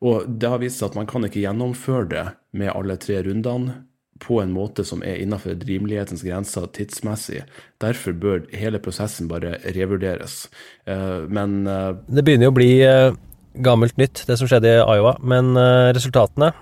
Og 0.00 0.24
det 0.40 0.48
har 0.48 0.62
vist 0.62 0.80
seg 0.80 0.90
at 0.90 0.96
man 0.96 1.08
kan 1.08 1.26
ikke 1.26 1.42
gjennomføre 1.42 2.08
det 2.08 2.26
med 2.56 2.72
alle 2.72 2.96
tre 3.00 3.20
rundene 3.26 3.82
på 4.20 4.40
en 4.42 4.52
måte 4.52 4.84
som 4.86 5.02
er 5.06 5.20
innenfor 5.22 5.56
rimelighetens 5.66 6.22
grenser 6.26 6.68
tidsmessig. 6.76 7.42
Derfor 7.82 8.16
bør 8.20 8.44
hele 8.56 8.80
prosessen 8.82 9.30
bare 9.30 9.56
revurderes. 9.76 10.44
Eh, 10.86 11.26
men 11.28 11.64
eh, 11.66 11.96
Det 12.06 12.24
begynner 12.26 12.48
jo 12.48 12.54
å 12.54 12.58
bli 12.58 12.70
eh, 12.86 13.16
gammelt 13.64 13.96
nytt, 14.00 14.24
det 14.28 14.36
som 14.38 14.50
skjedde 14.50 14.76
i 14.76 14.82
Iowa. 14.82 15.16
Men 15.26 15.56
resultatene 15.96 16.52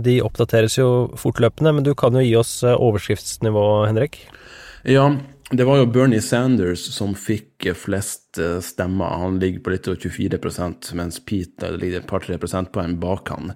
de 0.00 0.14
oppdateres 0.24 0.78
jo 0.78 1.10
fortløpende. 1.20 1.74
Men 1.76 1.84
du 1.84 1.92
kan 1.98 2.16
jo 2.16 2.24
gi 2.24 2.32
oss 2.40 2.54
overskriftsnivå, 2.64 3.66
Henrik? 3.90 4.22
Ja, 4.88 5.10
det 5.50 5.66
var 5.66 5.80
jo 5.80 5.86
Bernie 5.90 6.22
Sanders 6.22 6.84
som 6.94 7.16
fikk 7.18 7.66
flest 7.74 8.38
stemmer. 8.62 9.16
Han 9.18 9.40
ligger 9.42 9.64
på 9.64 9.72
litt 9.74 9.88
over 9.90 9.98
24% 9.98 10.92
mens 10.94 11.18
Pete 11.26 11.72
ligger 11.74 12.00
et 12.00 12.06
par-tre 12.10 12.38
prosentpoeng 12.38 13.00
bak 13.02 13.32
han. 13.34 13.50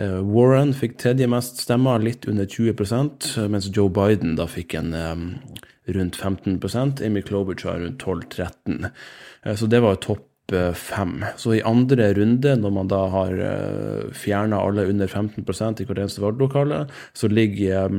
Eh, 0.00 0.18
Warren 0.24 0.74
fikk 0.76 0.98
tredje 1.00 1.28
mest 1.28 1.60
stemmer, 1.64 2.00
litt 2.00 2.24
under 2.28 2.48
20% 2.48 3.48
mens 3.52 3.68
Joe 3.72 3.92
Biden 3.92 4.36
da 4.40 4.48
fikk 4.48 4.76
en 4.80 4.92
rundt 5.86 6.16
15% 6.16 7.06
Amy 7.06 7.22
Klobuchar 7.22 7.78
rundt 7.80 8.02
12-13 8.02 8.90
eh, 9.42 9.54
Så 9.54 9.66
det 9.66 9.80
var 9.80 10.00
topp 10.02 10.52
eh, 10.52 10.72
fem. 10.72 11.24
Så 11.36 11.54
i 11.54 11.62
andre 11.62 12.12
runde, 12.14 12.56
når 12.56 12.74
man 12.74 12.90
da 12.90 13.06
har 13.12 13.40
fjerna 14.12 14.60
alle 14.60 14.86
under 14.90 15.06
15% 15.06 15.82
i 15.82 15.88
hvert 15.88 15.98
eneste 15.98 16.24
valglokale, 16.24 16.86
så 17.14 17.30
ligger 17.30 17.90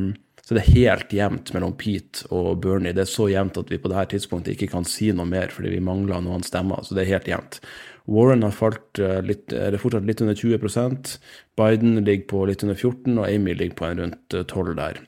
så 0.47 0.55
det 0.55 0.61
er 0.63 0.77
helt 0.77 1.11
jevnt 1.11 1.49
mellom 1.51 1.73
Pete 1.75 2.23
og 2.31 2.61
Bernie. 2.63 2.95
Det 2.95 3.03
er 3.03 3.09
så 3.11 3.25
jevnt 3.27 3.59
at 3.59 3.67
vi 3.67 3.81
på 3.83 3.91
dette 3.91 4.13
tidspunktet 4.13 4.53
ikke 4.53 4.69
kan 4.71 4.87
si 4.87 5.09
noe 5.11 5.27
mer, 5.27 5.51
fordi 5.51 5.73
vi 5.73 5.83
mangler 5.83 6.23
noen 6.23 6.45
stemmer. 6.47 6.85
Så 6.87 6.95
det 6.95 7.03
er 7.03 7.17
helt 7.17 7.27
jevnt. 7.27 7.59
Warren 8.07 8.45
har 8.47 8.55
falt 8.55 9.01
litt, 9.27 9.51
er 9.51 9.75
fortsatt 9.81 10.07
litt 10.07 10.23
under 10.23 10.37
20% 10.39 11.17
Biden 11.59 11.99
ligger 11.99 12.29
på 12.31 12.45
litt 12.47 12.63
under 12.63 12.79
14 12.79 13.17
og 13.17 13.27
Amy 13.27 13.57
ligger 13.57 13.75
på 13.75 13.89
en 13.89 14.01
rundt 14.05 14.37
12 14.37 14.77
der. 14.77 15.01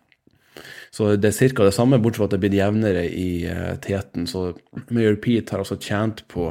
Så 0.92 1.14
det 1.16 1.32
er 1.32 1.54
ca. 1.54 1.70
det 1.70 1.76
samme, 1.78 2.02
bortsett 2.02 2.20
fra 2.20 2.28
at 2.28 2.34
det 2.34 2.40
er 2.40 2.44
blitt 2.44 2.58
jevnere 2.58 3.06
i 3.08 3.30
uh, 3.48 3.76
teten. 3.80 4.28
Så 4.28 4.50
Mayor 4.90 5.20
Pete 5.22 5.54
har 5.54 5.64
altså 5.64 5.78
tjent 5.80 6.26
på 6.28 6.50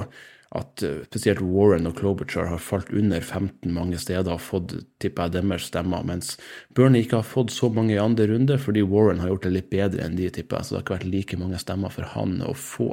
at 0.56 0.82
uh, 0.82 1.02
spesielt 1.04 1.42
Warren 1.44 1.88
og 1.90 1.98
Klobuchar 1.98 2.46
har 2.48 2.60
falt 2.62 2.88
under 2.94 3.20
15 3.20 3.68
mange 3.74 3.98
steder 4.00 4.32
og 4.32 4.40
fått 4.40 4.72
tipper 5.02 5.28
jeg, 5.28 5.34
deres 5.36 5.66
stemmer, 5.68 6.06
mens 6.08 6.36
Bernie 6.76 7.04
ikke 7.04 7.20
har 7.20 7.28
fått 7.28 7.52
så 7.52 7.68
mange 7.72 7.92
i 7.94 8.00
andre 8.00 8.30
runde 8.30 8.56
fordi 8.62 8.84
Warren 8.86 9.20
har 9.20 9.32
gjort 9.32 9.44
det 9.44 9.52
litt 9.52 9.68
bedre 9.72 10.06
enn 10.06 10.16
de, 10.16 10.30
tipper 10.32 10.60
jeg. 10.60 10.68
Så 10.68 10.74
det 10.74 10.78
har 10.78 10.86
ikke 10.86 10.96
vært 10.96 11.12
like 11.12 11.40
mange 11.40 11.60
stemmer 11.60 11.92
for 11.92 12.08
han 12.14 12.38
å 12.46 12.54
få. 12.56 12.88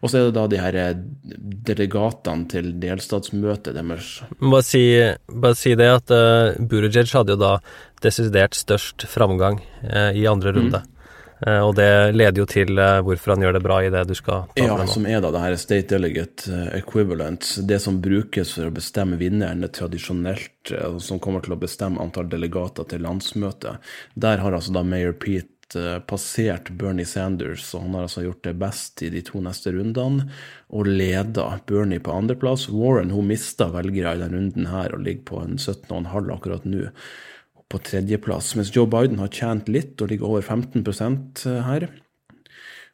Og 0.00 0.06
så 0.06 0.20
er 0.20 0.28
det 0.28 0.36
da 0.38 0.46
de 0.50 0.62
her 0.62 0.78
eh, 0.78 1.02
delegatene 1.70 2.46
til 2.52 2.72
delstatsmøtet 2.82 3.74
deres. 3.74 4.12
Bare 4.38 4.64
si, 4.66 4.84
bare 5.26 5.58
si 5.58 5.74
det 5.78 5.90
at 5.90 6.14
uh, 6.14 6.54
Buttigieg 6.62 7.10
hadde 7.16 7.34
jo 7.34 7.42
da 7.42 7.56
desidert 8.04 8.54
størst 8.56 9.08
framgang 9.10 9.58
uh, 9.82 10.10
i 10.14 10.28
andre 10.30 10.54
runde. 10.54 10.84
Mm. 10.86 10.96
Uh, 11.46 11.62
og 11.64 11.74
det 11.78 12.12
leder 12.12 12.42
jo 12.42 12.46
til 12.48 12.76
uh, 12.76 13.00
hvorfor 13.04 13.32
han 13.34 13.44
gjør 13.44 13.56
det 13.56 13.62
bra 13.64 13.78
i 13.80 13.92
det 13.92 14.02
du 14.10 14.14
skal 14.18 14.44
ta 14.52 14.66
ja, 14.66 14.76
som 14.90 15.06
er 15.08 15.22
da 15.24 15.30
det 15.32 15.40
her 15.40 15.56
state 15.60 15.94
delegate 15.94 16.66
equivalent. 16.76 17.54
Det 17.68 17.78
som 17.80 18.00
brukes 18.02 18.52
for 18.56 18.68
å 18.68 18.74
bestemme 18.74 19.16
vinneren 19.20 19.64
tradisjonelt, 19.72 20.74
som 21.00 21.20
kommer 21.22 21.44
til 21.44 21.56
å 21.56 21.60
bestemme 21.60 22.02
antall 22.02 22.28
delegater 22.28 22.88
til 22.90 23.04
landsmøtet. 23.06 23.80
Der 24.14 24.44
har 24.44 24.56
altså 24.56 24.74
da 24.76 24.84
Mayor 24.84 25.16
Pete 25.16 26.00
passert 26.10 26.68
Bernie 26.76 27.06
Sanders, 27.06 27.70
og 27.72 27.86
han 27.86 27.96
har 27.96 28.08
altså 28.08 28.26
gjort 28.26 28.44
det 28.44 28.54
best 28.60 29.04
i 29.06 29.10
de 29.14 29.22
to 29.24 29.40
neste 29.40 29.72
rundene, 29.72 30.26
og 30.74 30.90
leda 30.90 31.46
Bernie 31.66 32.02
på 32.02 32.12
andreplass. 32.12 32.68
Warren 32.68 33.14
hun 33.14 33.30
mista 33.30 33.70
velgere 33.72 34.16
i 34.16 34.22
denne 34.22 34.36
runden 34.36 34.70
her 34.74 34.96
og 34.96 35.06
ligger 35.06 35.26
på 35.32 35.42
en 35.46 35.56
17,5 35.56 36.34
akkurat 36.36 36.68
nå 36.68 36.90
på 37.70 37.80
tredjeplass, 37.86 38.54
mens 38.58 38.72
Joe 38.74 38.88
Biden 38.90 39.20
har 39.22 39.32
tjent 39.32 39.70
litt 39.70 40.00
og 40.02 40.10
ligger 40.10 40.32
over 40.32 40.42
15 40.42 40.82
eh, 40.82 41.58
her. 41.66 41.86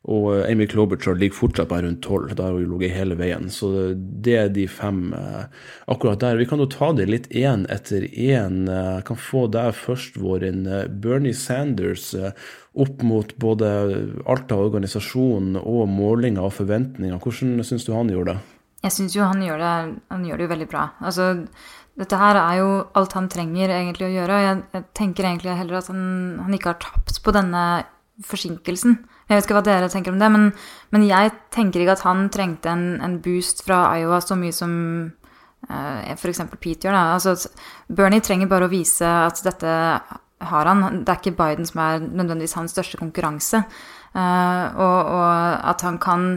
Og 0.06 0.26
eh, 0.34 0.50
Amy 0.52 0.66
Klobuchar 0.68 1.16
ligger 1.16 1.38
fortsatt 1.38 1.70
bare 1.70 1.86
rundt 1.86 2.04
12, 2.04 2.34
da 2.36 2.48
har 2.48 2.58
hun 2.58 2.74
ligget 2.74 2.96
hele 2.98 3.16
veien. 3.18 3.48
Så 3.52 3.70
det 3.96 4.36
er 4.36 4.52
de 4.52 4.66
fem 4.68 5.14
eh, 5.16 5.46
akkurat 5.88 6.20
der. 6.20 6.36
Vi 6.36 6.48
kan 6.50 6.60
jo 6.60 6.68
ta 6.70 6.90
det 6.96 7.08
litt 7.08 7.30
én 7.32 7.64
etter 7.72 8.04
én. 8.04 8.66
Kan 9.08 9.20
få 9.20 9.46
der 9.52 9.72
først 9.76 10.20
vår 10.20 10.44
Bernie 11.02 11.34
Sanders 11.34 12.12
opp 12.76 13.00
mot 13.00 13.32
både 13.40 13.70
alt 14.28 14.52
av 14.52 14.66
organisasjon 14.68 15.56
og 15.62 15.88
målinger 15.88 16.44
og 16.44 16.58
forventninger. 16.58 17.16
Hvordan 17.16 17.64
syns 17.64 17.88
du 17.88 17.94
han 17.96 18.12
gjorde 18.12 18.36
det? 18.36 18.52
Jeg 18.84 18.92
syns 18.92 19.16
jo 19.16 19.24
han 19.24 19.40
gjør, 19.42 19.58
det, 19.58 19.98
han 20.12 20.24
gjør 20.28 20.42
det 20.42 20.52
veldig 20.52 20.66
bra. 20.70 20.82
Altså, 21.00 21.32
dette 21.96 22.16
her 22.20 22.36
er 22.36 22.60
jo 22.60 22.70
alt 22.98 23.14
han 23.16 23.28
trenger 23.32 23.72
egentlig 23.72 24.10
å 24.10 24.12
gjøre. 24.12 24.40
Jeg, 24.44 24.62
jeg 24.74 24.84
tenker 24.98 25.28
egentlig 25.28 25.54
heller 25.56 25.78
at 25.78 25.88
han, 25.88 26.00
han, 26.44 26.56
ikke 26.56 26.74
har 26.74 26.80
tapt 26.82 27.22
på 27.24 27.32
denne 27.32 27.62
forsinkelsen. 28.26 28.98
Jeg 29.26 29.38
vet 29.38 29.48
ikke 29.48 29.56
hva 29.56 29.64
dere 29.64 29.88
tenker 29.92 30.12
om 30.12 30.20
det, 30.20 30.28
men, 30.32 30.50
men 30.92 31.06
jeg 31.08 31.32
tenker 31.54 31.82
ikke 31.82 31.96
at 31.96 32.04
han 32.04 32.28
trengte 32.32 32.72
en, 32.72 32.84
en 33.04 33.16
boost 33.24 33.64
fra 33.64 33.80
Iowa 33.96 34.20
så 34.24 34.36
mye 34.38 34.54
som 34.54 34.74
uh, 35.08 36.12
f.eks. 36.12 36.44
Pete 36.60 36.86
gjør. 36.86 36.96
Da. 36.96 37.16
Altså, 37.16 37.50
Bernie 37.88 38.24
trenger 38.24 38.52
bare 38.52 38.68
å 38.68 38.72
vise 38.72 39.08
at 39.08 39.40
dette 39.44 39.72
har 40.52 40.68
han. 40.68 41.00
Det 41.00 41.14
er 41.14 41.20
ikke 41.22 41.36
Biden 41.40 41.68
som 41.68 41.80
er 41.80 42.04
nødvendigvis 42.04 42.58
hans 42.60 42.76
største 42.76 43.00
konkurranse. 43.00 43.64
Uh, 44.12 44.68
og, 44.76 45.00
og, 45.16 45.32
at 45.72 45.80
han 45.84 45.96
kan 46.00 46.28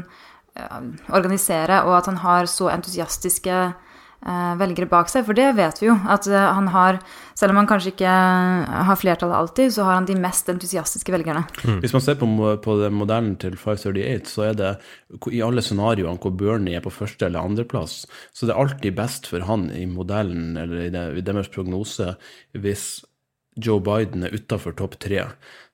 uh, 0.55 0.81
organisere, 1.11 1.83
og 1.83 1.99
at 1.99 2.11
han 2.11 2.23
har 2.23 2.47
så 2.51 2.71
entusiastiske 2.71 3.59
Eh, 3.59 3.88
velgere 4.59 4.89
bak 4.91 5.09
seg. 5.11 5.25
For 5.27 5.37
det 5.37 5.47
vet 5.57 5.81
vi 5.81 5.87
jo. 5.87 5.95
At 6.11 6.27
eh, 6.27 6.47
han 6.57 6.69
har, 6.73 6.99
selv 7.39 7.53
om 7.53 7.61
han 7.61 7.69
kanskje 7.69 7.93
ikke 7.93 8.13
har 8.89 8.99
flertallet 8.99 9.37
alltid, 9.37 9.73
så 9.75 9.87
har 9.87 9.99
han 9.99 10.09
de 10.09 10.17
mest 10.19 10.49
entusiastiske 10.51 11.13
velgerne. 11.15 11.45
Mm. 11.63 11.79
Hvis 11.83 11.95
man 11.95 12.03
ser 12.05 12.19
på, 12.19 12.29
på 12.63 12.77
modellen 12.93 13.35
til 13.41 13.57
538, 13.59 14.33
så 14.33 14.47
er 14.49 14.57
det 14.59 14.73
i 15.31 15.43
alle 15.45 15.63
scenarioene 15.65 16.19
hvor 16.21 16.35
Bernie 16.35 16.79
er 16.79 16.85
på 16.85 16.93
første 16.93 17.27
eller 17.29 17.45
andreplass, 17.45 18.01
så 18.35 18.47
det 18.47 18.53
er 18.53 18.63
alltid 18.63 18.97
best 18.97 19.29
for 19.29 19.45
han 19.47 19.69
i 19.75 19.85
modellen, 19.89 20.57
eller 20.59 20.87
i, 20.87 20.89
det, 20.93 21.05
i 21.19 21.25
deres 21.25 21.51
prognose, 21.53 22.13
hvis 22.57 22.89
Joe 23.59 23.81
Biden 23.83 24.23
er 24.23 24.35
utafor 24.35 24.75
topp 24.77 24.99
tre. 25.03 25.25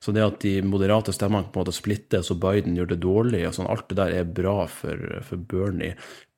Så 0.02 0.14
det 0.14 0.24
at 0.24 0.40
de 0.42 0.58
moderate 0.66 1.12
stemmene 1.14 1.50
på 1.50 1.60
en 1.60 1.66
måte 1.66 1.76
splittes 1.76 2.32
og 2.34 2.40
Biden 2.42 2.76
gjør 2.78 2.92
det 2.92 3.02
dårlig, 3.04 3.42
og 3.46 3.56
sånn, 3.56 3.68
alt 3.70 3.86
det 3.90 3.98
der 4.00 4.14
er 4.20 4.32
bra 4.38 4.64
for, 4.70 5.02
for 5.26 5.42
Bernie. 5.50 5.94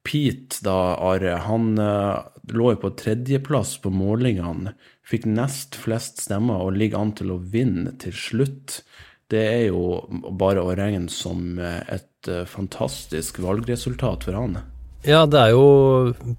Pete, 0.09 0.63
da, 0.65 0.97
Are, 1.05 1.37
han 1.45 1.75
uh, 1.77 2.25
lå 2.49 2.73
jo 2.73 2.81
på 2.81 2.95
tredjeplass 2.97 3.77
på 3.83 3.93
målingene. 3.93 4.73
Fikk 5.09 5.27
nest 5.29 5.77
flest 5.77 6.23
stemmer 6.25 6.65
og 6.65 6.79
ligger 6.81 7.03
an 7.03 7.13
til 7.19 7.35
å 7.35 7.43
vinne 7.53 7.93
til 8.01 8.17
slutt. 8.17 8.81
Det 9.29 9.43
er 9.45 9.67
jo 9.69 10.01
bare 10.41 10.65
å 10.65 10.73
regne 10.73 11.13
som 11.13 11.61
eh, 11.61 11.83
et 11.93 12.29
uh, 12.33 12.47
fantastisk 12.49 13.43
valgresultat 13.45 14.25
for 14.25 14.39
han. 14.39 14.57
Ja, 15.05 15.27
det 15.31 15.39
er 15.39 15.53
jo 15.53 15.67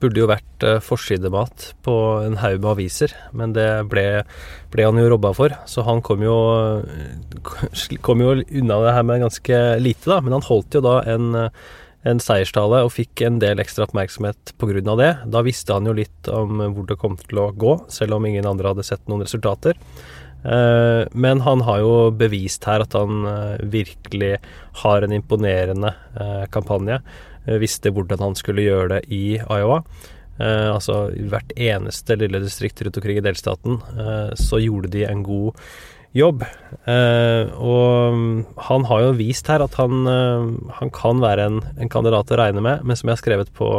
Burde 0.01 0.19
jo 0.19 0.27
vært 0.27 0.65
forsidemat 0.83 1.69
på 1.85 1.93
en 2.25 2.39
haug 2.41 2.57
med 2.57 2.71
aviser, 2.73 3.13
men 3.31 3.53
det 3.55 3.67
ble, 3.89 4.25
ble, 4.73 4.87
han 4.89 4.97
jo 4.99 5.11
robba 5.13 5.31
for. 5.37 5.53
Så 5.69 5.85
han 5.87 6.01
kom 6.05 6.25
jo, 6.25 6.39
kom 8.03 8.25
jo 8.25 8.33
unna 8.41 8.81
det 8.83 8.95
her 8.97 9.05
med 9.07 9.23
ganske 9.23 9.61
lite, 9.79 10.09
da. 10.09 10.19
Men 10.25 10.35
han 10.39 10.47
holdt 10.49 10.75
jo 10.75 10.83
da 10.83 10.97
en 11.13 11.29
en 12.07 12.21
seierstale 12.23 12.83
og 12.85 12.93
fikk 12.95 13.25
en 13.27 13.41
del 13.41 13.59
ekstra 13.59 13.87
oppmerksomhet 13.87 14.53
pga. 14.61 14.95
det. 14.95 15.11
Da 15.27 15.41
visste 15.43 15.75
han 15.75 15.89
jo 15.89 15.97
litt 15.97 16.29
om 16.31 16.61
hvor 16.61 16.87
det 16.87 16.99
kom 17.01 17.17
til 17.19 17.41
å 17.43 17.51
gå, 17.51 17.75
selv 17.91 18.15
om 18.15 18.25
ingen 18.25 18.47
andre 18.47 18.71
hadde 18.71 18.87
sett 18.87 19.03
noen 19.07 19.25
resultater. 19.25 19.75
Eh, 20.43 21.07
men 21.11 21.41
han 21.41 21.61
har 21.67 21.81
jo 21.83 21.95
bevist 22.15 22.63
her 22.69 22.85
at 22.85 22.95
han 22.95 23.25
eh, 23.27 23.65
virkelig 23.73 24.37
har 24.83 25.03
en 25.03 25.15
imponerende 25.15 25.91
eh, 26.15 26.45
kampanje. 26.53 27.01
Visste 27.59 27.91
hvordan 27.95 28.21
han 28.21 28.35
skulle 28.37 28.63
gjøre 28.67 28.97
det 28.97 29.03
i 29.15 29.39
Iowa. 29.39 29.81
Altså 30.39 31.09
hvert 31.31 31.49
eneste 31.59 32.15
lille 32.15 32.39
distrikt 32.43 32.79
rundt 32.83 32.99
omkring 32.99 33.17
i 33.19 33.23
delstaten 33.25 33.79
så 34.39 34.59
gjorde 34.61 34.91
de 34.93 35.01
en 35.07 35.23
god 35.25 35.57
jobb. 36.15 36.43
Eh, 36.89 37.51
og 37.61 38.55
han 38.65 38.85
har 38.89 39.03
jo 39.03 39.17
vist 39.19 39.49
her 39.51 39.61
at 39.61 39.75
han, 39.77 40.07
eh, 40.09 40.47
han 40.79 40.91
kan 40.93 41.21
være 41.21 41.45
en, 41.49 41.59
en, 41.77 41.91
kandidat 41.91 42.31
å 42.33 42.39
regne 42.39 42.63
med, 42.65 42.83
men 42.83 42.97
som 42.97 43.09
jeg 43.09 43.17
har 43.17 43.21
skrevet 43.21 43.51
på 43.57 43.69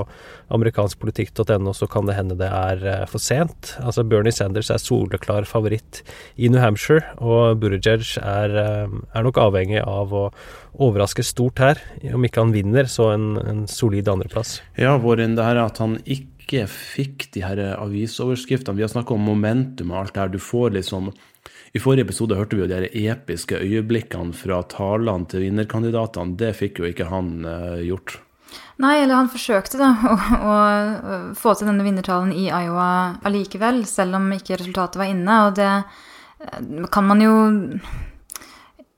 amerikanskpolitikk.no, 0.55 1.75
så 1.75 1.89
kan 1.91 2.07
det 2.07 2.17
hende 2.19 2.39
det 2.39 2.51
er 2.51 2.85
eh, 2.87 3.05
for 3.11 3.23
sent. 3.23 3.75
Altså 3.83 4.05
Bernie 4.07 4.35
Sanders 4.35 4.71
er 4.71 4.83
soleklar 4.83 5.49
favoritt 5.49 6.03
i 6.37 6.51
New 6.51 6.63
Hampshire, 6.63 7.17
og 7.19 7.61
Buttigieg 7.63 8.07
er, 8.23 8.59
eh, 8.63 8.99
er 9.15 9.27
nok 9.27 9.41
avhengig 9.43 9.83
av 9.83 10.15
å 10.15 10.27
overraske 10.81 11.27
stort 11.27 11.63
her. 11.63 11.83
Om 12.15 12.27
ikke 12.29 12.45
han 12.45 12.55
vinner, 12.55 12.91
så 12.91 13.11
en, 13.17 13.33
en 13.43 13.65
solid 13.71 14.09
andreplass. 14.11 14.61
Ja, 14.79 14.95
Våren, 15.03 15.35
det 15.39 15.47
her 15.47 15.59
er 15.59 15.67
at 15.67 15.83
han 15.83 15.99
ikke 16.07 16.65
fikk 16.71 17.29
de 17.35 17.43
her 17.47 17.59
avisoverskriftene. 17.77 18.79
Vi 18.79 18.87
har 18.87 18.91
snakka 18.91 19.15
om 19.15 19.27
momentum 19.27 19.93
og 19.93 20.05
alt 20.05 20.15
det 20.15 20.23
her. 20.25 20.33
Du 20.33 20.41
får 20.43 20.79
liksom 20.79 21.11
i 21.73 21.79
forrige 21.79 22.09
episode 22.09 22.35
hørte 22.35 22.57
vi 22.59 22.65
jo 22.65 22.71
de 22.71 23.05
episke 23.13 23.61
øyeblikkene 23.63 24.35
fra 24.35 24.59
talene 24.71 25.29
til 25.31 25.45
vinnerkandidatene. 25.45 26.35
Det 26.39 26.51
fikk 26.59 26.83
jo 26.83 26.89
ikke 26.91 27.07
han 27.13 27.33
uh, 27.47 27.79
gjort. 27.85 28.17
Nei, 28.83 28.97
eller 29.03 29.21
han 29.21 29.31
forsøkte 29.31 29.79
da 29.79 29.91
å, 30.03 30.19
å, 30.51 31.19
få 31.39 31.55
til 31.55 31.71
denne 31.71 31.87
vinnertalen 31.87 32.33
i 32.35 32.49
Iowa 32.49 33.21
allikevel, 33.29 33.85
selv 33.87 34.19
om 34.19 34.31
ikke 34.35 34.59
resultatet 34.59 34.99
var 34.99 35.13
inne. 35.13 35.37
Og 35.47 35.59
det 35.61 35.69
eh, 35.71 36.87
kan 36.91 37.07
man 37.07 37.23
jo 37.23 37.35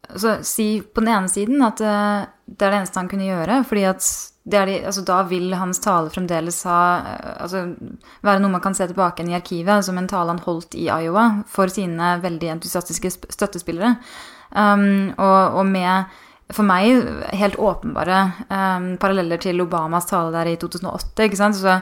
altså, 0.09 0.39
si 0.47 0.69
på 0.81 1.05
den 1.05 1.13
ene 1.13 1.33
siden 1.33 1.67
at 1.67 1.83
uh, 1.85 2.25
det 2.59 2.67
er 2.67 2.73
det 2.75 2.83
eneste 2.83 3.01
han 3.01 3.11
kunne 3.11 3.29
gjøre. 3.29 3.65
fordi 3.69 3.85
at 3.89 4.07
de, 4.45 4.59
altså, 4.59 5.05
da 5.07 5.21
vil 5.23 5.55
hans 5.55 5.79
tale 5.79 6.11
fremdeles 6.11 6.63
ha, 6.67 6.79
altså, 7.45 7.63
være 8.27 8.43
noe 8.43 8.51
man 8.51 8.63
kan 8.65 8.75
se 8.75 8.89
tilbake 8.91 9.23
i 9.23 9.37
arkivet, 9.39 9.85
som 9.87 9.99
en 9.99 10.09
tale 10.11 10.35
han 10.35 10.43
holdt 10.43 10.75
i 10.75 10.89
Iowa 10.91 11.45
for 11.47 11.71
sine 11.71 12.17
veldig 12.23 12.51
entusiastiske 12.57 13.13
støttespillere. 13.31 13.95
Um, 14.51 15.15
og, 15.17 15.55
og, 15.61 15.67
med 15.67 16.11
for 16.53 16.67
meg 16.67 17.07
helt 17.37 17.57
åpenbare 17.61 18.19
um, 18.49 18.87
paralleller 19.01 19.41
til 19.41 19.61
Obamas 19.65 20.07
tale 20.11 20.33
der 20.35 20.51
i 20.53 20.57
2008. 20.61 21.25
ikke 21.25 21.39
sant? 21.39 21.57
Så 21.57 21.79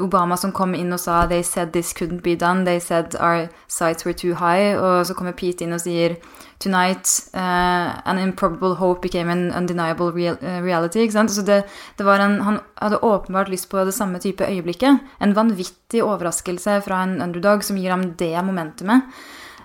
Obama 0.00 0.36
som 0.40 0.52
kom 0.52 0.74
inn 0.74 0.92
og 0.92 1.00
sa 1.00 1.26
'They 1.26 1.42
said 1.42 1.72
this 1.72 1.92
couldn't 1.92 2.22
be 2.22 2.36
done'. 2.36 2.64
'They 2.64 2.80
said 2.80 3.16
our 3.20 3.48
sights 3.68 4.06
were 4.06 4.12
too 4.12 4.34
high'. 4.34 4.78
Og 4.78 5.06
så 5.06 5.14
kommer 5.14 5.32
Pete 5.32 5.64
inn 5.64 5.72
og 5.72 5.80
sier 5.80 6.16
'Tonight 6.60 7.30
uh, 7.34 8.08
an 8.08 8.18
improbable 8.18 8.74
hope 8.74 9.02
became 9.02 9.30
an 9.30 9.52
undeniable 9.52 10.12
real, 10.12 10.36
uh, 10.42 10.62
reality'. 10.62 10.98
ikke 10.98 11.12
sant? 11.12 11.30
Så 11.30 11.42
det, 11.42 11.64
det 11.98 12.06
en, 12.06 12.40
Han 12.40 12.58
hadde 12.82 13.04
åpenbart 13.04 13.48
lyst 13.48 13.68
på 13.68 13.84
det 13.84 13.94
samme 13.94 14.18
type 14.18 14.44
øyeblikket. 14.44 15.00
En 15.20 15.36
vanvittig 15.36 16.02
overraskelse 16.02 16.80
fra 16.80 17.02
en 17.02 17.22
underdog 17.22 17.64
som 17.64 17.76
gir 17.76 17.90
ham 17.90 18.12
det 18.12 18.44
momentumet. 18.44 19.02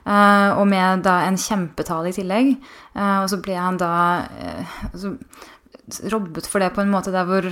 Uh, 0.08 0.56
og 0.58 0.65
med 0.70 1.03
da 1.06 1.20
en 1.27 1.38
kjempetale 1.39 2.12
i 2.12 2.15
tillegg. 2.15 2.51
Uh, 2.96 3.22
og 3.22 3.29
så 3.32 3.39
ble 3.44 3.58
han 3.60 3.79
da 3.79 3.94
uh, 4.25 4.75
altså, 4.89 5.15
robbet 6.13 6.48
for 6.50 6.63
det 6.63 6.72
på 6.75 6.84
en 6.84 6.91
måte 6.94 7.13
der 7.13 7.25
hvor 7.25 7.48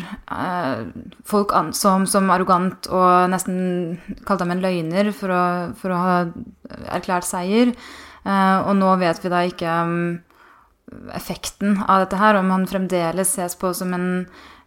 folk 1.26 1.54
anså 1.58 1.96
ham 1.96 2.04
som 2.06 2.30
arrogant 2.30 2.86
og 2.94 3.32
nesten 3.34 3.98
kalte 4.28 4.46
ham 4.46 4.54
en 4.54 4.62
løgner 4.62 5.10
for 5.10 5.34
å, 5.34 5.46
for 5.78 5.94
å 5.94 6.02
ha 6.04 6.18
erklært 6.94 7.26
seier. 7.26 7.72
og 8.22 8.76
nå 8.78 8.92
vet 9.02 9.24
vi 9.24 9.32
da 9.34 9.42
ikke 9.48 9.80
um, 9.90 9.98
effekten 11.18 11.82
av 11.88 12.06
dette 12.06 12.20
her, 12.22 12.38
om 12.38 12.54
han 12.54 12.70
fremdeles 12.70 13.34
ses 13.34 13.58
på 13.58 13.74
som 13.74 13.96
en 13.98 14.08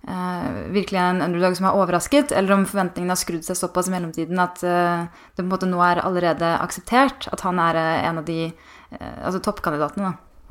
Uh, 0.08 0.72
virkelig 0.72 0.96
en 0.96 1.20
underdog 1.22 1.58
som 1.58 1.66
er 1.68 1.76
overrasket, 1.76 2.32
eller 2.32 2.54
om 2.54 2.64
forventningene 2.68 3.12
har 3.12 3.20
skrudd 3.20 3.44
seg 3.44 3.58
såpass 3.58 3.90
i 3.90 3.92
mellomtiden 3.92 4.40
at 4.40 4.62
uh, 4.64 5.04
det 5.04 5.42
på 5.42 5.44
en 5.44 5.50
måte 5.52 5.68
nå 5.68 5.82
er 5.84 6.00
allerede 6.00 6.54
akseptert 6.56 7.28
at 7.28 7.44
han 7.44 7.60
er 7.60 7.76
uh, 7.76 8.08
en 8.08 8.22
av 8.22 8.26
de 8.26 8.40
altså 8.90 9.38
toppkandidatene. 9.44 10.08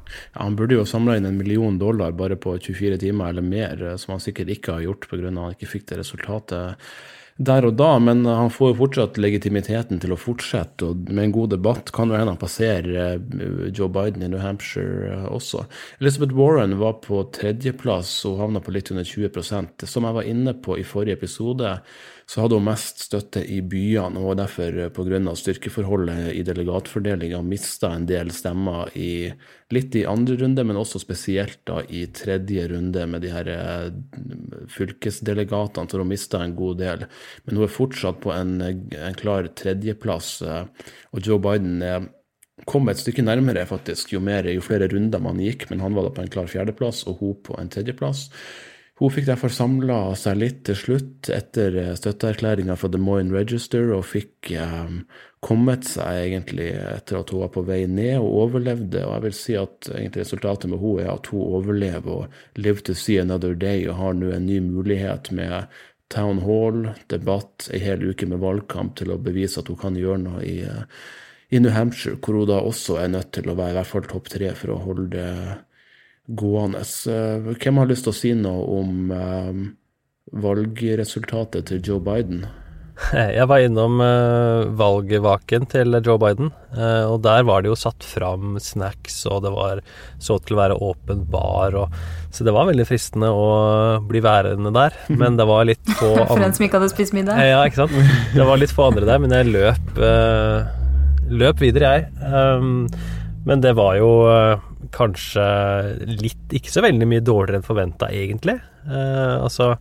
Ja, 0.08 0.46
han 0.46 0.56
burde 0.56 0.78
jo 0.78 0.86
samla 0.88 1.18
inn 1.18 1.28
en 1.28 1.38
million 1.38 1.76
dollar 1.82 2.14
bare 2.16 2.38
på 2.40 2.54
24 2.56 3.02
timer 3.02 3.34
eller 3.34 3.44
mer, 3.44 3.82
som 4.00 4.14
han 4.16 4.24
sikkert 4.24 4.54
ikke 4.54 4.78
har 4.78 4.86
gjort 4.86 5.10
pga. 5.10 5.26
han 5.28 5.58
ikke 5.58 5.68
fikk 5.74 5.90
det 5.90 6.00
resultatet 6.00 6.88
der 7.40 7.64
og 7.70 7.78
da, 7.80 7.94
men 8.04 8.26
han 8.28 8.52
får 8.52 8.74
jo 8.74 8.78
fortsatt 8.82 9.18
legitimiteten 9.22 10.02
til 10.04 10.12
å 10.12 10.20
fortsette, 10.20 10.90
og 10.90 11.08
med 11.08 11.30
en 11.30 11.36
god 11.38 11.54
debatt 11.54 11.92
kan 11.96 12.12
jo 12.12 12.18
hende 12.20 12.34
han 12.34 12.42
passerer 12.42 12.90
eh, 13.00 13.70
Joe 13.72 13.88
Biden 13.96 14.26
i 14.26 14.28
New 14.32 14.42
Hampshire 14.44 15.08
eh, 15.14 15.28
også. 15.32 15.64
Elizabeth 16.04 16.36
Warren 16.36 16.76
var 16.82 16.98
på 17.06 17.22
tredjeplass 17.38 18.12
og 18.28 18.42
havna 18.44 18.60
på 18.64 18.76
litt 18.76 18.92
under 18.92 19.08
20% 19.08 19.88
Som 19.88 20.08
jeg 20.08 20.18
var 20.18 20.28
inne 20.28 20.56
på 20.60 20.76
i 20.80 20.84
forrige 20.88 21.16
episode, 21.22 21.78
så 22.30 22.44
hadde 22.44 22.60
hun 22.60 22.68
mest 22.68 23.00
støtte 23.08 23.42
i 23.42 23.58
byene, 23.66 24.22
og 24.22 24.36
derfor 24.38 24.76
eh, 24.84 24.92
pga. 24.94 25.34
styrkeforholdet 25.34 26.36
i 26.38 26.44
delegatfordelinga 26.46 27.40
mista 27.42 27.90
en 27.96 28.06
del 28.10 28.30
stemmer 28.36 28.92
i, 28.94 29.32
litt 29.74 29.98
i 29.98 30.06
andre 30.06 30.38
runde, 30.38 30.66
men 30.70 30.78
også 30.78 31.02
spesielt 31.02 31.64
da 31.66 31.82
i 31.90 32.04
tredje 32.14 32.68
runde 32.70 33.08
med 33.10 33.26
de 33.26 33.34
her 33.34 33.50
eh, 33.56 33.90
fylkesdelegatene, 34.70 35.90
så 35.90 36.04
hun 36.04 36.12
mista 36.12 36.44
en 36.46 36.54
god 36.60 36.78
del. 36.84 37.10
Men 37.48 37.58
hun 37.58 37.66
er 37.66 37.74
fortsatt 37.80 38.22
på 38.22 38.36
en, 38.36 38.60
en 38.62 39.18
klar 39.18 39.50
tredjeplass, 39.58 40.32
eh, 40.46 40.94
og 41.10 41.26
Joe 41.26 41.42
Biden 41.42 41.82
er 41.82 42.12
kom 42.70 42.90
et 42.92 43.00
stykke 43.00 43.24
nærmere, 43.26 43.66
faktisk, 43.66 44.14
jo, 44.14 44.22
mer, 44.22 44.46
jo 44.54 44.62
flere 44.62 44.90
runder 44.92 45.22
man 45.24 45.40
gikk, 45.42 45.70
men 45.72 45.82
han 45.82 45.96
var 45.98 46.06
da 46.06 46.14
på 46.14 46.26
en 46.26 46.34
klar 46.34 46.50
fjerdeplass, 46.52 47.06
og 47.10 47.24
hun 47.24 47.38
på 47.48 47.58
en 47.58 47.72
tredjeplass. 47.72 48.28
Hun 49.00 49.12
fikk 49.16 49.30
derfor 49.30 49.52
samla 49.54 49.98
seg 50.20 50.42
litt 50.42 50.58
til 50.68 50.76
slutt 50.76 51.30
etter 51.32 51.76
eh, 51.80 51.92
støtteerklæringa 51.96 52.76
fra 52.76 52.90
Des 52.92 53.00
Moines 53.00 53.32
Register, 53.32 53.94
og 53.96 54.04
fikk 54.10 54.50
um, 54.60 55.06
kommet 55.46 55.88
seg 55.88 56.26
egentlig 56.26 56.74
etter 56.76 57.22
at 57.22 57.32
hun 57.32 57.46
var 57.46 57.54
på 57.54 57.64
vei 57.70 57.86
ned 57.88 58.18
og 58.20 58.42
overlevde. 58.42 59.06
Og 59.06 59.14
jeg 59.14 59.24
vil 59.24 59.38
si 59.38 59.56
at 59.56 59.88
egentlig 59.94 60.26
resultatet 60.26 60.68
med 60.72 60.84
henne 60.84 61.06
er 61.06 61.14
at 61.14 61.30
hun 61.32 61.46
overlever 61.46 62.26
og 62.26 62.60
live 62.60 62.84
to 62.84 62.98
see 62.98 63.16
another 63.22 63.56
day, 63.56 63.86
og 63.88 64.02
har 64.02 64.20
nå 64.20 64.34
en 64.36 64.50
ny 64.50 64.60
mulighet 64.68 65.32
med 65.32 65.72
town 66.12 66.44
hall, 66.44 66.90
debatt, 67.08 67.70
ei 67.72 67.80
hel 67.86 68.04
uke 68.04 68.28
med 68.28 68.44
valgkamp 68.44 68.98
til 69.00 69.14
å 69.16 69.22
bevise 69.22 69.62
at 69.62 69.72
hun 69.72 69.80
kan 69.80 69.96
gjøre 69.96 70.26
noe 70.26 70.44
i, 70.44 70.58
eh, 70.68 70.84
i 71.56 71.64
New 71.64 71.72
Hampshire, 71.72 72.20
hvor 72.20 72.42
hun 72.42 72.52
da 72.52 72.60
også 72.60 73.00
er 73.00 73.16
nødt 73.16 73.32
til 73.38 73.48
å 73.48 73.56
være 73.56 73.78
i 73.78 73.80
hvert 73.80 73.94
fall 73.96 74.12
topp 74.12 74.28
tre 74.36 74.52
for 74.60 74.76
å 74.76 74.84
holde 74.84 75.10
det 75.16 75.32
gående. 76.30 76.84
Hvem 77.58 77.82
har 77.82 77.90
lyst 77.90 78.06
til 78.08 78.14
å 78.14 78.20
si 78.20 78.34
noe 78.38 78.64
om 78.80 79.12
um, 79.12 79.68
valgresultatet 80.40 81.70
til 81.72 81.82
Joe 81.84 82.04
Biden? 82.04 82.46
Jeg 83.38 83.48
var 83.48 83.64
innom 83.64 84.00
uh, 84.04 84.68
valgvaken 84.78 85.68
til 85.72 86.00
Joe 86.04 86.20
Biden, 86.22 86.52
uh, 86.76 87.10
og 87.10 87.22
der 87.26 87.46
var 87.48 87.64
det 87.64 87.72
jo 87.72 87.78
satt 87.80 88.06
fram 88.06 88.58
snacks, 88.62 89.22
og 89.30 89.44
det 89.46 89.54
var 89.56 89.82
så 90.22 90.40
til 90.44 90.58
å 90.58 90.62
være 90.62 90.80
åpen 90.90 91.24
bar, 91.32 91.78
og, 91.80 92.00
så 92.36 92.46
det 92.46 92.54
var 92.56 92.68
veldig 92.70 92.86
fristende 92.90 93.32
å 93.34 93.48
bli 94.10 94.22
værende 94.24 94.74
der. 94.76 94.98
Men 95.22 95.40
det 95.40 95.48
var 95.50 95.68
litt 95.70 95.94
få 95.96 96.12
For 96.30 96.44
en 96.44 96.56
som 96.56 96.68
ikke 96.68 96.82
hadde 96.82 96.92
spist 96.94 97.16
middag? 97.16 97.40
Ja, 97.42 97.64
ikke 97.66 97.86
sant. 97.86 97.96
Det 98.36 98.48
var 98.52 98.60
litt 98.62 98.76
få 98.76 98.90
andre 98.92 99.08
der, 99.08 99.22
men 99.24 99.34
jeg 99.34 99.50
løp, 99.50 99.96
uh, 100.04 100.68
løp 101.32 101.64
videre, 101.64 101.96
jeg. 101.96 102.12
Um, 102.28 102.90
men 103.48 103.64
det 103.64 103.72
var 103.80 103.96
jo 103.98 104.10
kanskje 104.96 105.44
litt 106.10 106.54
Ikke 106.56 106.72
så 106.74 106.84
veldig 106.86 107.08
mye 107.10 107.24
dårligere 107.26 107.60
enn 107.60 107.68
forventa, 107.68 108.10
egentlig. 108.16 108.60
Eh, 108.90 109.36
altså 109.40 109.76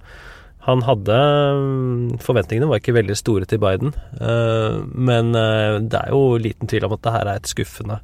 han 0.69 0.83
hadde 0.85 1.17
Forventningene 2.25 2.69
var 2.69 2.83
ikke 2.83 2.97
veldig 2.97 3.17
store 3.17 3.47
til 3.49 3.61
Biden, 3.63 3.95
eh, 4.21 4.81
men 4.93 5.31
eh, 5.39 5.79
det 5.81 6.03
er 6.03 6.13
jo 6.13 6.37
liten 6.41 6.69
tvil 6.69 6.89
om 6.89 6.97
at 6.97 7.05
det 7.07 7.15
her 7.15 7.31
er 7.31 7.41
et 7.41 7.49
skuffende, 7.49 8.01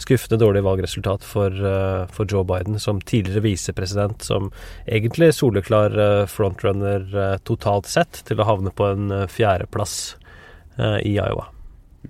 skuffende 0.00 0.38
dårlig 0.40 0.62
valgresultat 0.64 1.26
for, 1.26 1.52
eh, 1.52 2.06
for, 2.14 2.30
Joe 2.30 2.46
Biden, 2.48 2.78
som 2.80 3.02
tidligere 3.02 3.44
visepresident, 3.44 4.24
som 4.24 4.48
egentlig 4.86 5.34
soleklar 5.36 5.98
eh, 5.98 6.24
frontrunner 6.30 7.38
totalt 7.48 7.90
sett 7.90 8.22
til 8.28 8.40
å 8.40 8.48
havne 8.48 8.72
på 8.72 8.88
en 8.88 9.12
fjerdeplass 9.28 9.98
i 10.78 11.16
Iowa. 11.18 11.48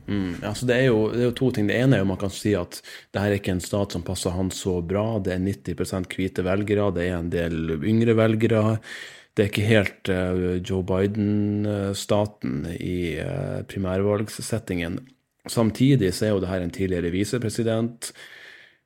Mm, 0.08 0.40
altså 0.44 0.66
det, 0.68 0.76
er 0.76 0.86
jo, 0.88 1.00
det, 1.12 1.20
er 1.20 1.26
jo, 1.28 1.36
to 1.36 1.50
ting. 1.54 1.68
Det 1.68 1.76
ene 1.76 1.96
er 1.96 2.02
jo 2.02 2.08
man 2.10 2.20
kan 2.20 2.32
si 2.32 2.54
at 2.56 2.80
det 3.12 3.22
her 3.22 3.32
er 3.32 3.40
ikke 3.40 3.54
en 3.56 3.64
stat 3.64 3.94
som 3.96 4.04
passer 4.06 4.34
han 4.36 4.50
så 4.54 4.78
bra. 4.84 5.18
Det 5.24 5.34
er 5.34 5.44
90 5.44 6.08
hvite 6.16 6.44
velgere, 6.46 6.90
det 6.96 7.06
er 7.08 7.18
en 7.18 7.30
del 7.32 7.78
yngre 7.78 8.16
velgere. 8.18 8.78
Det 9.36 9.44
er 9.44 9.52
ikke 9.52 9.68
helt 9.68 10.10
uh, 10.10 10.56
Joe 10.66 10.82
Biden-staten 10.82 12.64
i 12.74 12.98
uh, 13.22 13.60
primærvalgssettingen. 13.70 14.98
Samtidig 15.48 16.10
så 16.16 16.26
er 16.26 16.34
jo 16.34 16.40
det 16.42 16.50
her 16.50 16.64
en 16.64 16.74
tidligere 16.74 17.12
visepresident 17.14 18.10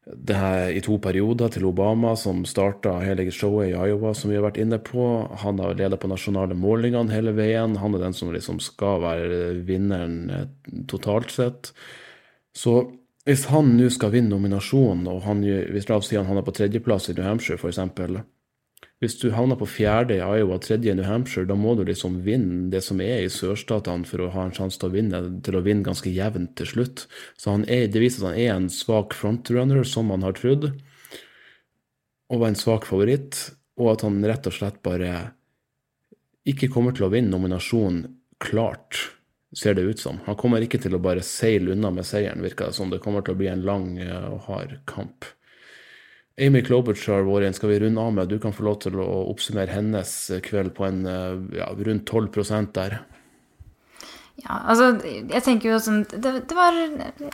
det 0.07 0.35
her 0.35 0.73
i 0.75 0.81
to 0.83 0.97
perioder 0.99 1.53
til 1.55 1.69
Obama, 1.69 2.17
som 2.19 2.43
starta 2.49 2.97
hele 3.05 3.29
showet 3.31 3.71
i 3.71 3.75
Iowa, 3.77 4.11
som 4.19 4.33
vi 4.33 4.39
har 4.39 4.43
vært 4.49 4.59
inne 4.59 4.81
på. 4.83 5.05
Han 5.45 5.61
har 5.63 5.77
leda 5.79 5.99
på 6.01 6.11
nasjonale 6.11 6.57
målingene 6.59 7.15
hele 7.15 7.35
veien. 7.37 7.79
Han 7.79 7.95
er 7.95 8.03
den 8.03 8.17
som 8.17 8.33
liksom 8.35 8.59
skal 8.63 8.99
være 9.05 9.39
vinneren 9.69 10.19
eh, 10.31 10.49
totalt 10.91 11.31
sett. 11.31 11.71
Så 12.53 12.81
hvis 13.29 13.47
han 13.53 13.77
nå 13.79 13.87
skal 13.95 14.11
vinne 14.17 14.35
nominasjonen, 14.35 15.07
og 15.07 15.23
han, 15.29 15.45
hvis 15.47 15.87
la 15.89 16.01
oss 16.01 16.11
si 16.11 16.19
han 16.19 16.39
er 16.39 16.47
på 16.47 16.55
tredjeplass 16.57 17.13
i 17.13 17.15
New 17.15 17.27
Hampshire, 17.27 17.61
f.eks., 17.61 17.79
hvis 19.03 19.17
du 19.19 19.33
havner 19.35 19.59
på 19.59 19.67
fjerde 19.67 20.15
i 20.15 20.23
Iowa, 20.23 20.61
tredje 20.63 20.93
i 20.93 20.95
New 20.95 21.07
Hampshire, 21.07 21.49
da 21.49 21.57
må 21.59 21.75
du 21.75 21.83
liksom 21.89 22.21
vinne 22.23 22.69
det 22.71 22.85
som 22.87 23.01
er 23.03 23.25
i 23.25 23.33
sørstatene 23.33 24.07
for 24.07 24.23
å 24.23 24.29
ha 24.31 24.45
en 24.47 24.55
sjanse 24.55 24.79
til 24.79 24.93
å 24.93 24.95
vinne, 24.95 25.21
til 25.43 25.59
å 25.59 25.63
vinne 25.67 25.83
ganske 25.83 26.13
jevnt 26.15 26.55
til 26.61 26.71
slutt. 26.71 27.03
Så 27.35 27.57
er, 27.67 27.89
det 27.91 28.03
viser 28.03 28.23
at 28.23 28.31
han 28.31 28.39
er 28.39 28.53
en 28.55 28.71
svak 28.71 29.17
frontrunner, 29.19 29.83
som 29.83 30.07
man 30.13 30.23
har 30.23 30.39
trodd, 30.39 30.69
og 32.31 32.45
var 32.45 32.53
en 32.53 32.61
svak 32.63 32.87
favoritt, 32.87 33.41
og 33.83 33.91
at 33.97 34.07
han 34.07 34.23
rett 34.23 34.47
og 34.47 34.55
slett 34.55 34.79
bare 34.87 35.11
ikke 36.47 36.71
kommer 36.71 36.95
til 36.95 37.09
å 37.09 37.13
vinne 37.13 37.35
nominasjonen 37.35 38.07
klart, 38.43 39.03
ser 39.51 39.75
det 39.75 39.83
ut 39.83 39.99
som. 39.99 40.23
Han 40.31 40.39
kommer 40.39 40.63
ikke 40.63 40.79
til 40.79 40.95
å 40.95 41.03
bare 41.03 41.27
seile 41.27 41.75
unna 41.75 41.91
med 41.91 42.07
seieren, 42.07 42.47
virker 42.47 42.71
det 42.71 42.79
som. 42.79 42.95
Det 42.95 43.03
kommer 43.03 43.27
til 43.27 43.35
å 43.35 43.43
bli 43.43 43.51
en 43.51 43.67
lang 43.67 43.97
eh, 43.99 44.31
og 44.31 44.47
hard 44.47 44.79
kamp. 44.87 45.27
Amy 46.41 46.63
Klobuchar 46.65 47.27
vår 47.27 47.45
skal 47.53 47.69
vi 47.75 47.81
runde 47.83 48.01
av 48.01 48.13
med. 48.13 48.29
Du 48.29 48.39
kan 48.41 48.55
få 48.57 48.65
lov 48.65 48.79
til 48.85 48.97
å 49.01 49.09
oppsummere 49.29 49.73
hennes 49.75 50.13
kveld 50.47 50.73
på 50.77 50.87
en 50.89 51.03
eh, 51.07 51.59
ja, 51.59 51.69
rundt 51.77 52.09
12% 52.09 52.73
der. 52.77 53.03
Ja, 54.41 54.63
altså, 54.73 54.95
jeg 55.05 55.43
tenker 55.45 55.75
jo 55.75 55.81
sånn 55.83 56.07
Det, 56.09 56.31
det 56.49 56.57
var 56.57 56.79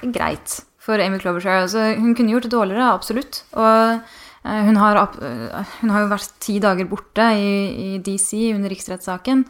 greit 0.03 0.59
for 0.83 0.99
Amy 1.03 1.21
Klobuchar. 1.23 1.63
Altså, 1.65 1.93
hun 1.99 2.17
kunne 2.19 2.35
gjort 2.35 2.49
det 2.49 2.55
dårligere, 2.57 2.89
absolutt. 2.91 3.43
Og 3.55 4.01
uh, 4.03 4.63
hun, 4.67 4.79
har, 4.81 4.99
hun, 5.15 5.93
har, 5.93 6.03
jo 6.03 6.11
vært 6.11 6.39
ti 6.43 6.57
dager 6.63 6.89
borte 6.91 7.29
i, 7.39 7.53
i 7.71 7.91
DC 8.03 8.49
under 8.57 8.73
riksrettssaken. 8.73 9.45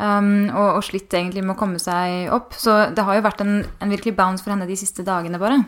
Um, 0.00 0.48
og, 0.48 0.66
og, 0.78 0.84
slitt 0.86 1.12
egentlig 1.12 1.44
med 1.44 1.54
å 1.54 1.60
komme 1.60 1.80
seg 1.80 2.28
opp. 2.36 2.52
Så 2.58 2.76
det 2.92 3.06
har 3.06 3.16
jo 3.16 3.24
vært 3.24 3.42
en, 3.44 3.62
en 3.80 3.96
virkelig 3.96 4.16
bounce 4.18 4.44
for 4.44 4.52
henne 4.52 4.68
de 4.68 4.78
siste 4.80 5.06
dagene, 5.06 5.40
bare. 5.40 5.62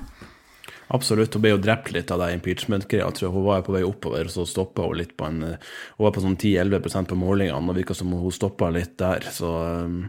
Absolutt. 0.93 1.35
Hun 1.35 1.45
ble 1.45 1.55
jo 1.55 1.61
drept 1.63 1.93
litt 1.95 2.11
av 2.13 2.21
det 2.21 2.33
impeachment-greia. 2.37 3.09
Hun 3.23 3.47
var 3.47 3.63
på 3.67 3.75
vei 3.75 3.85
oppover, 3.87 4.29
så 4.33 4.45
stoppa 4.49 4.87
hun 4.89 4.99
litt 5.01 5.15
på 5.17 5.29
en 5.29 5.45
Hun 5.45 6.05
var 6.05 6.13
på 6.13 6.25
sånn 6.25 6.37
10-11% 6.37 7.09
på 7.13 7.19
målingene, 7.19 7.61
og 7.73 7.79
virka 7.79 7.97
som 7.97 8.13
hun 8.13 8.35
stoppa 8.35 8.71
litt 8.75 8.99
der, 9.01 9.29
så 9.33 9.55
um. 9.87 10.03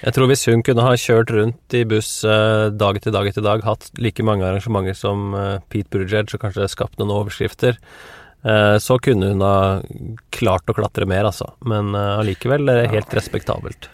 Jeg 0.00 0.16
tror 0.16 0.26
hvis 0.26 0.48
hun 0.50 0.64
kunne 0.66 0.82
ha 0.82 0.96
kjørt 0.98 1.30
rundt 1.30 1.74
i 1.78 1.84
buss 1.86 2.24
uh, 2.26 2.72
dag 2.74 2.96
etter 2.98 3.14
dag 3.14 3.28
etter 3.30 3.44
dag, 3.44 3.62
hatt 3.62 3.92
like 4.02 4.24
mange 4.26 4.42
arrangementer 4.42 4.96
som 4.98 5.30
uh, 5.30 5.60
Pete 5.70 5.92
Buttigieg, 5.92 6.26
så 6.26 6.40
kanskje 6.42 6.66
skapt 6.72 6.98
noen 6.98 7.12
overskrifter. 7.14 7.78
Eh, 8.42 8.78
så 8.78 8.98
kunne 8.98 9.32
hun 9.32 9.42
ha 9.44 9.80
klart 10.32 10.70
å 10.70 10.76
klatre 10.76 11.08
mer, 11.08 11.28
altså. 11.28 11.52
Men 11.66 11.94
eh, 11.94 12.20
allikevel 12.22 12.68
eh, 12.72 12.86
helt 12.92 13.12
respektabelt. 13.16 13.90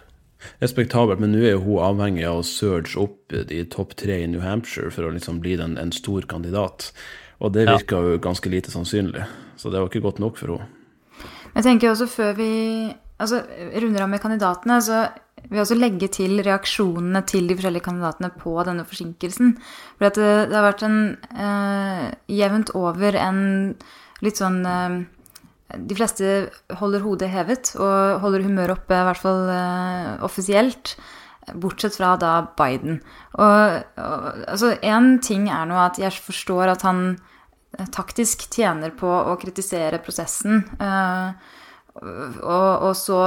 Respektabelt, 0.63 1.21
men 1.21 1.33
nå 1.33 1.43
er 1.43 1.55
jo 1.57 1.63
hun 1.65 1.83
avhengig 1.85 2.25
av 2.29 2.41
å 2.41 2.47
surge 2.47 2.97
opp 3.01 3.33
de 3.49 3.65
topp 3.73 3.97
tre 3.97 4.23
i 4.23 4.29
New 4.31 4.41
Hampshire 4.45 4.91
for 4.95 5.09
å 5.09 5.13
liksom 5.15 5.41
bli 5.41 5.57
den, 5.57 5.77
en 5.81 5.93
stor 5.93 6.23
kandidat. 6.29 6.93
Og 7.41 7.53
det 7.53 7.67
Ja. 7.67 7.79
jo 7.79 8.19
ganske 8.19 8.49
lite 8.51 8.71
sannsynlig. 8.71 9.27
Så 9.57 9.71
det 9.71 9.81
var 9.81 9.89
ikke 9.89 10.03
godt 10.03 10.19
nok 10.19 10.37
for 10.37 10.47
henne. 10.47 10.69
Jeg 11.55 11.65
tenker 11.65 11.91
også 11.91 12.07
før 12.09 12.37
vi 12.37 12.95
altså, 13.19 13.43
runder 13.81 14.03
av 14.03 14.09
med 14.09 14.21
kandidatene, 14.21 14.81
så 14.83 15.09
vil 15.49 15.57
jeg 15.59 15.65
også 15.67 15.79
legge 15.79 16.09
til 16.13 16.43
reaksjonene 16.43 17.23
til 17.27 17.47
de 17.49 17.57
forskjellige 17.57 17.87
kandidatene 17.87 18.31
på 18.37 18.65
denne 18.65 18.85
forsinkelsen. 18.85 19.57
For 19.99 20.07
at 20.07 20.15
det, 20.15 20.49
det 20.51 20.57
har 20.57 20.73
vært 20.73 20.83
en 20.83 21.17
eh, 21.37 22.15
jevnt 22.29 22.73
over 22.75 23.17
en 23.21 23.41
litt 24.25 24.37
sånn 24.41 24.65
eh, 24.67 24.97
De 25.75 25.97
fleste 25.99 26.33
holder 26.79 27.03
hodet 27.03 27.31
hevet 27.33 27.73
og 27.75 28.21
holder 28.23 28.45
humøret 28.47 28.77
oppe, 28.77 28.95
i 28.95 29.07
hvert 29.09 29.23
fall 29.23 29.49
eh, 29.51 30.13
offisielt. 30.27 30.95
Bortsett 31.55 31.95
fra 31.99 32.15
da 32.19 32.39
Biden. 32.59 33.01
Og, 33.39 33.83
og 33.99 34.29
altså, 34.47 34.75
én 34.83 35.17
ting 35.23 35.49
er 35.51 35.67
nå 35.67 35.79
at 35.79 35.99
jeg 36.03 36.15
forstår 36.15 36.75
at 36.75 36.87
han 36.87 37.05
eh, 37.79 37.87
taktisk 37.95 38.49
tjener 38.55 38.95
på 38.99 39.11
å 39.11 39.37
kritisere 39.43 40.03
prosessen. 40.03 40.65
eh, 40.79 41.55
og, 41.97 42.83
og 42.85 42.93
så 42.99 43.19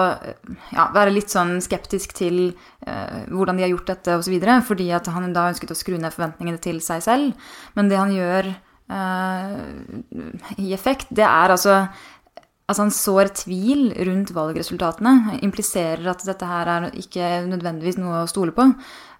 ja, 0.75 0.89
være 0.93 1.13
litt 1.15 1.32
sånn 1.34 1.58
skeptisk 1.63 2.13
til 2.17 2.52
eh, 2.86 3.25
hvordan 3.32 3.58
de 3.58 3.65
har 3.65 3.71
gjort 3.73 3.89
dette 3.95 4.17
osv. 4.19 4.36
Fordi 4.67 4.89
at 4.95 5.10
han 5.13 5.34
da 5.34 5.47
ønsket 5.49 5.73
å 5.73 5.78
skru 5.78 5.97
ned 5.97 6.13
forventningene 6.13 6.62
til 6.62 6.82
seg 6.86 7.04
selv. 7.06 7.49
Men 7.78 7.89
det 7.89 7.97
han 7.99 8.13
gjør 8.13 8.52
eh, 8.52 9.58
i 10.62 10.71
effekt, 10.78 11.10
det 11.10 11.25
er 11.25 11.56
altså 11.56 11.82
Altså 12.69 12.86
han 12.86 12.93
sår 12.93 13.32
tvil 13.43 13.88
rundt 14.08 14.32
valgresultatene. 14.36 15.39
Impliserer 15.45 16.05
at 16.12 16.21
dette 16.27 16.45
her 16.45 16.69
er 16.69 16.89
ikke 17.01 17.39
nødvendigvis 17.49 17.97
noe 17.97 18.23
å 18.23 18.29
stole 18.29 18.53
på. 18.53 18.67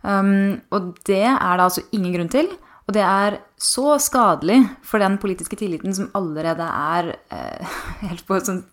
Um, 0.06 0.60
og 0.72 0.94
det 1.10 1.26
er 1.26 1.58
det 1.58 1.66
altså 1.66 1.88
ingen 1.98 2.14
grunn 2.14 2.30
til. 2.32 2.52
Og 2.90 2.96
det 2.96 3.04
er 3.06 3.38
så 3.62 4.00
skadelig 4.02 4.64
for 4.86 5.02
den 5.02 5.20
politiske 5.22 5.58
tilliten 5.60 5.94
som 5.94 6.08
allerede 6.18 6.66
er 6.66 7.12
eh, 7.30 7.76
helt 8.08 8.26
på 8.26 8.38
et 8.38 8.50
sånn 8.50 8.64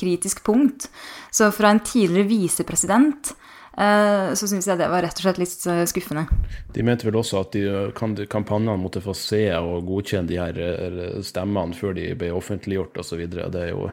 kritisk 0.00 0.42
punkt. 0.46 0.88
Så 1.30 1.52
fra 1.54 1.70
en 1.70 1.82
tidligere 1.86 2.30
visepresident 2.30 3.30
så 3.72 4.48
syns 4.48 4.66
jeg 4.68 4.76
det 4.80 4.88
var 4.92 5.00
rett 5.00 5.16
og 5.16 5.24
slett 5.24 5.40
litt 5.40 5.66
eh, 5.70 5.82
skuffende. 5.88 6.26
De 6.74 6.84
mente 6.84 7.06
vel 7.08 7.16
også 7.16 7.40
at 7.40 7.56
de, 7.56 8.26
kampanjene 8.30 8.76
måtte 8.80 9.00
få 9.04 9.14
se 9.16 9.46
og 9.56 9.86
godkjenne 9.88 10.28
de 10.28 10.38
her 10.40 10.60
eh, 10.60 11.16
stemmene 11.24 11.76
før 11.76 11.96
de 11.96 12.10
ble 12.18 12.28
offentliggjort 12.36 13.00
osv. 13.00 13.24
Det 13.32 13.62
er 13.62 13.72
jo 13.72 13.88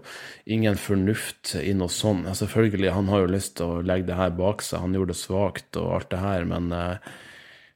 ingen 0.51 0.75
fornuft 0.79 1.55
i 1.61 1.71
noe 1.77 1.91
sånt. 1.93 2.27
Selvfølgelig, 2.35 2.91
han 2.97 3.11
har 3.11 3.23
jo 3.23 3.33
lyst 3.37 3.57
til 3.59 3.79
å 3.79 3.81
legge 3.85 4.09
det 4.11 4.19
her 4.19 4.35
bak 4.35 4.65
seg, 4.65 4.83
han 4.83 4.97
gjorde 4.97 5.15
det 5.15 5.21
svakt 5.21 5.79
og 5.79 5.95
alt 5.95 6.11
det 6.11 6.23
her, 6.23 6.47
men 6.49 6.71
eh, 6.75 7.11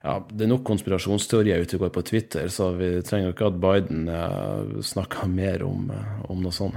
ja, 0.03 0.17
det 0.27 0.43
er 0.43 0.51
nok 0.51 0.65
konspirasjonsteorier 0.67 1.63
ute 1.63 1.77
og 1.77 1.85
går 1.85 1.93
på 1.95 2.07
Twitter, 2.09 2.49
så 2.51 2.73
vi 2.75 2.97
trenger 3.07 3.31
ikke 3.31 3.47
at 3.53 3.61
Biden 3.63 4.09
eh, 4.11 4.81
snakker 4.83 5.31
mer 5.31 5.63
om, 5.63 5.87
eh, 5.95 6.17
om 6.27 6.43
noe 6.43 6.55
sånt. 6.55 6.75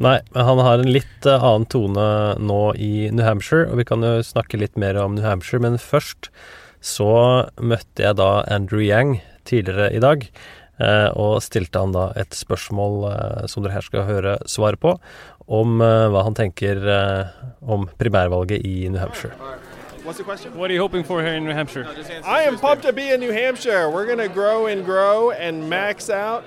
Nei, 0.00 0.16
men 0.32 0.46
han 0.48 0.60
har 0.64 0.80
en 0.80 0.88
litt 0.88 1.26
eh, 1.28 1.42
annen 1.44 1.66
tone 1.68 2.04
nå 2.40 2.60
i 2.80 3.10
New 3.12 3.20
Hampshire, 3.20 3.66
og 3.68 3.82
vi 3.82 3.84
kan 3.84 4.00
jo 4.00 4.14
snakke 4.24 4.56
litt 4.56 4.78
mer 4.80 4.96
om 4.96 5.12
New 5.12 5.26
Hampshire, 5.26 5.60
men 5.60 5.76
først 5.76 6.30
så 6.80 7.10
møtte 7.60 8.06
jeg 8.06 8.16
da 8.16 8.30
Andrew 8.48 8.80
Yang 8.80 9.18
tidligere 9.44 9.90
i 9.92 10.00
dag, 10.00 10.24
eh, 10.80 11.08
og 11.12 11.42
stilte 11.44 11.82
han 11.84 11.92
da 11.92 12.06
et 12.16 12.32
spørsmål 12.32 12.96
eh, 13.10 13.44
som 13.52 13.60
dere 13.60 13.76
her 13.76 13.84
skal 13.84 14.08
høre 14.08 14.38
svaret 14.48 14.80
på, 14.80 14.94
om 15.50 15.82
hva 15.82 16.20
han 16.22 16.36
tenker 16.38 16.78
om 17.58 17.88
primærvalget 17.98 18.62
i 18.62 18.86
New 18.86 19.00
Hampshire. 19.02 19.34
What's 20.04 20.16
the 20.16 20.22
question? 20.22 20.54
What 20.56 20.70
are 20.70 20.74
you 20.74 20.80
hoping 20.80 21.02
for 21.02 21.20
here 21.20 21.34
in 21.34 21.44
New 21.44 21.52
Hampshire? 21.52 21.84
I 22.24 22.44
am 22.44 22.56
pumped 22.56 22.84
to 22.84 22.92
be 22.92 23.10
in 23.10 23.18
New 23.18 23.32
Hampshire. 23.32 23.90
We're 23.90 24.06
going 24.06 24.22
to 24.22 24.32
grow 24.32 24.66
and 24.66 24.84
grow 24.84 25.32
and 25.32 25.68
max 25.68 26.08
out 26.08 26.44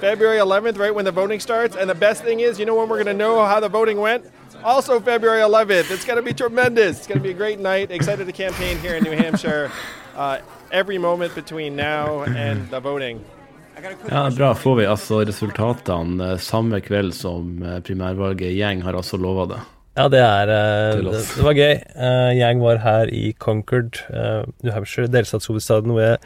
February 0.00 0.38
11th, 0.38 0.78
right 0.78 0.94
when 0.94 1.04
the 1.04 1.12
voting 1.12 1.40
starts. 1.40 1.76
And 1.76 1.88
the 1.88 1.94
best 1.94 2.22
thing 2.24 2.40
is, 2.40 2.58
you 2.58 2.66
know 2.66 2.74
when 2.74 2.88
we're 2.88 3.02
going 3.02 3.18
to 3.18 3.22
know 3.24 3.44
how 3.44 3.60
the 3.60 3.68
voting 3.68 3.98
went? 4.00 4.24
Also, 4.64 5.00
February 5.00 5.40
11th. 5.40 5.90
It's 5.90 6.04
going 6.04 6.16
to 6.16 6.22
be 6.22 6.34
tremendous. 6.34 6.98
It's 6.98 7.06
going 7.06 7.18
to 7.18 7.22
be 7.22 7.30
a 7.30 7.34
great 7.34 7.60
night. 7.60 7.90
Excited 7.90 8.26
to 8.26 8.32
campaign 8.32 8.78
here 8.78 8.96
in 8.96 9.04
New 9.04 9.12
Hampshire. 9.12 9.70
Uh, 10.16 10.38
every 10.72 10.98
moment 10.98 11.34
between 11.34 11.76
now 11.76 12.22
and 12.22 12.68
the 12.70 12.80
voting. 12.80 13.24
Ja, 14.10 14.30
Bra. 14.36 14.54
Får 14.54 14.74
vi 14.76 14.86
altså 14.86 15.22
resultatene 15.24 16.32
eh, 16.32 16.38
samme 16.42 16.80
kveld 16.84 17.14
som 17.16 17.62
eh, 17.64 17.78
primærvalget. 17.84 18.52
Gjeng 18.52 18.82
har 18.84 18.98
altså 18.98 19.16
lova 19.20 19.46
det. 19.54 19.60
Ja, 19.96 20.08
det 20.12 20.20
er 20.20 20.52
eh, 20.54 20.98
det, 21.06 21.22
det 21.36 21.44
var 21.46 21.56
gøy. 21.56 21.76
Gjeng 22.36 22.64
var 22.64 22.82
her 22.84 23.12
i 23.14 23.30
Concord, 23.38 24.02
New 24.62 24.72
Hampshire, 24.74 25.08
delstatshovedstaden 25.08 25.94
hvor 25.94 26.04
jeg 26.04 26.18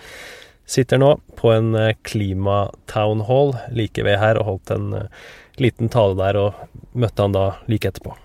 sitter 0.66 1.00
nå, 1.00 1.14
på 1.37 1.53
en 1.53 1.74
eh, 1.79 1.94
klima-town 2.07 3.24
hall 3.29 3.55
like 3.74 4.05
ved 4.05 4.18
her, 4.20 4.40
og 4.40 4.48
holdt 4.48 4.74
en 4.74 4.92
eh, 4.98 5.24
liten 5.61 5.90
tale 5.92 6.16
der, 6.18 6.40
og 6.40 6.96
møtte 6.96 7.27
han 7.27 7.37
da 7.37 7.46
like 7.70 7.90
etterpå. 7.90 8.16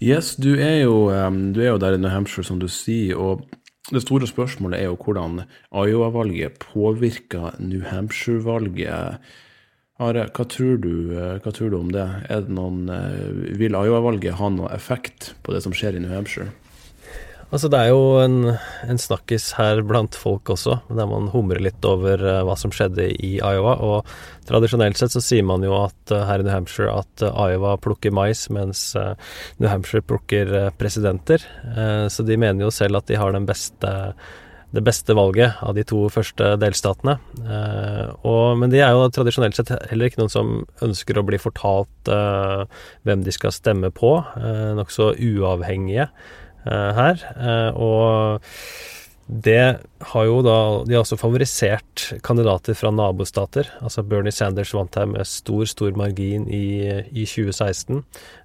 Yes, 0.00 0.34
du 0.40 0.54
er, 0.56 0.80
jo, 0.86 1.10
du 1.52 1.58
er 1.60 1.74
jo 1.74 1.80
der 1.82 1.96
i 1.96 2.00
New 2.00 2.08
Hampshire, 2.08 2.46
som 2.46 2.60
du 2.62 2.68
sier. 2.70 3.18
og 3.18 3.44
det 3.90 4.04
store 4.04 4.28
spørsmålet 4.28 4.78
er 4.78 4.86
jo 4.86 4.96
hvordan 5.00 5.42
Iowa-valget 5.74 6.60
påvirker 6.62 7.56
New 7.58 7.82
Hampshire-valget. 7.82 9.18
Are, 10.00 10.22
hva 10.32 10.44
tror, 10.48 10.78
du, 10.80 11.12
eh, 11.12 11.40
hva 11.42 11.52
tror 11.52 11.72
du 11.72 11.76
om 11.80 11.90
det? 11.92 12.06
Det 12.30 12.54
noen, 12.54 12.86
vil 13.58 13.74
Iowa-valget 13.76 14.38
ha 14.38 14.48
noe 14.54 14.70
effekt 14.72 15.34
på 15.44 15.52
det 15.52 15.64
som 15.66 15.74
skjer 15.76 15.98
i 15.98 16.04
New 16.04 16.12
Hampshire? 16.14 16.48
Altså, 17.50 17.66
det 17.66 17.78
er 17.82 17.88
jo 17.90 18.02
en, 18.22 18.52
en 18.86 19.00
snakkis 19.00 19.48
her 19.58 19.80
blant 19.86 20.14
folk 20.14 20.52
også, 20.54 20.76
der 20.94 21.08
man 21.10 21.32
humrer 21.32 21.58
litt 21.62 21.82
over 21.86 22.22
eh, 22.22 22.42
hva 22.46 22.54
som 22.58 22.70
skjedde 22.74 23.08
i 23.10 23.32
Iowa. 23.42 23.74
Og 23.82 24.46
tradisjonelt 24.46 25.00
sett 25.00 25.16
så 25.16 25.22
sier 25.24 25.46
man 25.46 25.64
jo 25.66 25.74
at 25.80 26.14
eh, 26.14 26.22
her 26.28 26.44
i 26.44 26.46
New 26.46 26.54
Hampshire 26.54 26.94
at 27.02 27.24
eh, 27.26 27.40
Iowa 27.50 27.74
plukker 27.82 28.14
mais, 28.14 28.44
mens 28.54 28.84
New 29.58 29.66
Hampshire 29.66 30.06
plukker 30.06 30.70
presidenter. 30.78 31.42
Så 32.10 32.24
de 32.26 32.38
mener 32.38 32.64
jo 32.64 32.70
selv 32.74 33.00
at 33.00 33.10
de 33.10 33.18
har 33.18 33.34
beste 33.46 33.90
det 34.70 34.84
beste 34.86 35.14
valget 35.18 35.58
av 35.66 35.74
de 35.74 35.82
to 35.82 36.04
første 36.14 36.52
delstatene. 36.62 37.16
Og, 38.22 38.44
men 38.60 38.70
de 38.70 38.78
er 38.78 38.94
jo 38.94 39.08
tradisjonelt 39.10 39.58
sett 39.58 39.72
heller 39.90 40.06
ikke 40.06 40.20
noen 40.20 40.30
som 40.30 40.52
ønsker 40.86 41.18
å 41.18 41.24
bli 41.26 41.40
fortalt 41.42 42.10
hvem 43.02 43.24
de 43.26 43.34
skal 43.34 43.54
stemme 43.56 43.90
på. 43.90 44.12
Nokså 44.78 45.10
uavhengige 45.18 46.06
her. 46.68 47.22
Eh, 47.36 47.70
og 47.76 48.40
det 49.30 49.78
har 50.10 50.24
jo 50.26 50.40
da 50.42 50.56
De 50.88 50.96
har 50.96 51.04
også 51.04 51.18
favorisert 51.20 52.08
kandidater 52.26 52.74
fra 52.74 52.90
nabostater. 52.90 53.70
Altså 53.80 54.02
Bernie 54.02 54.34
Sanders 54.34 54.74
vant 54.74 54.98
her 54.98 55.06
med 55.06 55.28
stor, 55.28 55.64
stor 55.70 55.94
margin 55.98 56.48
i, 56.50 56.90
i 57.14 57.24
2016. 57.28 58.02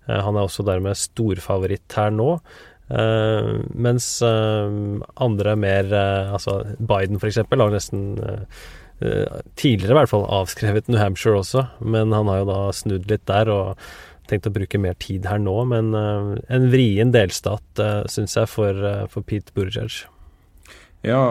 Eh, 0.08 0.22
han 0.22 0.36
er 0.36 0.46
også 0.46 0.66
dermed 0.68 0.98
storfavoritt 1.00 1.98
her 1.98 2.14
nå. 2.14 2.38
Uh, 2.86 3.64
mens 3.74 4.20
uh, 4.22 4.70
andre 5.18 5.56
mer 5.58 5.88
uh, 5.90 6.34
Altså 6.36 6.60
Biden, 6.78 7.18
for 7.18 7.32
eksempel, 7.32 7.64
har 7.64 7.72
nesten 7.74 8.20
eh, 8.22 8.44
eh, 9.02 9.40
tidligere 9.58 9.96
i 9.96 9.98
hvert 9.98 10.12
fall 10.12 10.28
avskrevet 10.30 10.92
New 10.92 11.00
Hampshire 11.02 11.40
også, 11.40 11.66
men 11.82 12.14
han 12.14 12.30
har 12.30 12.44
jo 12.44 12.52
da 12.52 12.60
snudd 12.78 13.10
litt 13.10 13.26
der 13.26 13.50
og 13.50 13.88
tenkt 14.30 14.50
å 14.50 14.54
bruke 14.56 14.80
mer 14.82 14.98
tid 15.02 15.28
her 15.30 15.40
nå. 15.42 15.56
Men 15.72 15.94
eh, 15.98 16.34
en 16.56 16.68
vrien 16.72 17.14
delstat, 17.14 17.66
uh, 17.80 18.04
syns 18.12 18.36
jeg, 18.38 18.52
for, 18.52 18.82
eh, 18.90 19.06
for 19.12 19.26
Pete 19.28 19.56
Buttigieg. 19.56 20.06
Ja, 21.06 21.22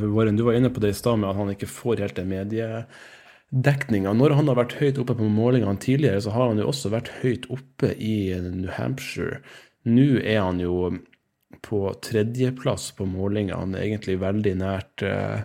Warren, 0.00 0.38
du 0.38 0.46
var 0.46 0.56
inne 0.56 0.70
på 0.72 0.80
det 0.80 0.94
i 0.94 0.96
stad 0.96 1.20
med 1.20 1.28
at 1.28 1.36
han 1.36 1.52
ikke 1.52 1.68
får 1.68 2.00
helt 2.00 2.16
den 2.16 2.30
mediedekninga. 2.32 4.14
Når 4.16 4.38
han 4.38 4.48
har 4.48 4.56
vært 4.56 4.78
høyt 4.80 5.00
oppe 5.02 5.18
på 5.18 5.28
målingene 5.28 5.76
tidligere, 5.84 6.22
så 6.24 6.32
har 6.32 6.48
han 6.48 6.62
jo 6.62 6.70
også 6.70 6.94
vært 6.94 7.12
høyt 7.20 7.44
oppe 7.52 7.92
i 8.00 8.32
New 8.40 8.72
Hampshire. 8.72 9.42
Nå 9.84 10.22
er 10.22 10.40
han 10.46 10.62
jo 10.64 10.94
på 11.64 11.82
tredjeplass 12.04 12.90
på 12.96 13.06
målingene, 13.08 13.80
egentlig 13.80 14.18
veldig 14.22 14.54
nært 14.60 15.02
eh, 15.02 15.42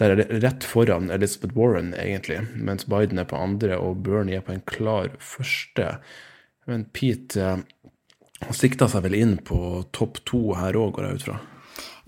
Der 0.00 0.10
er 0.10 0.18
det 0.18 0.40
rett 0.42 0.64
foran 0.66 1.10
Elizabeth 1.12 1.54
Warren, 1.54 1.92
egentlig, 1.94 2.40
mens 2.56 2.86
Biden 2.88 3.20
er 3.20 3.28
på 3.28 3.38
andre 3.38 3.76
og 3.78 4.00
Bernie 4.02 4.40
er 4.40 4.46
på 4.46 4.54
en 4.54 4.64
klar 4.66 5.12
første. 5.20 5.98
Men 6.70 6.84
Pete 6.94 7.42
eh, 7.42 7.58
han 8.42 8.56
sikta 8.58 8.88
seg 8.90 9.04
vel 9.04 9.16
inn 9.18 9.36
på 9.44 9.56
topp 9.94 10.22
to 10.28 10.52
her 10.58 10.76
òg, 10.78 10.96
går 10.96 11.06
jeg 11.06 11.18
ut 11.18 11.26
fra. 11.28 11.40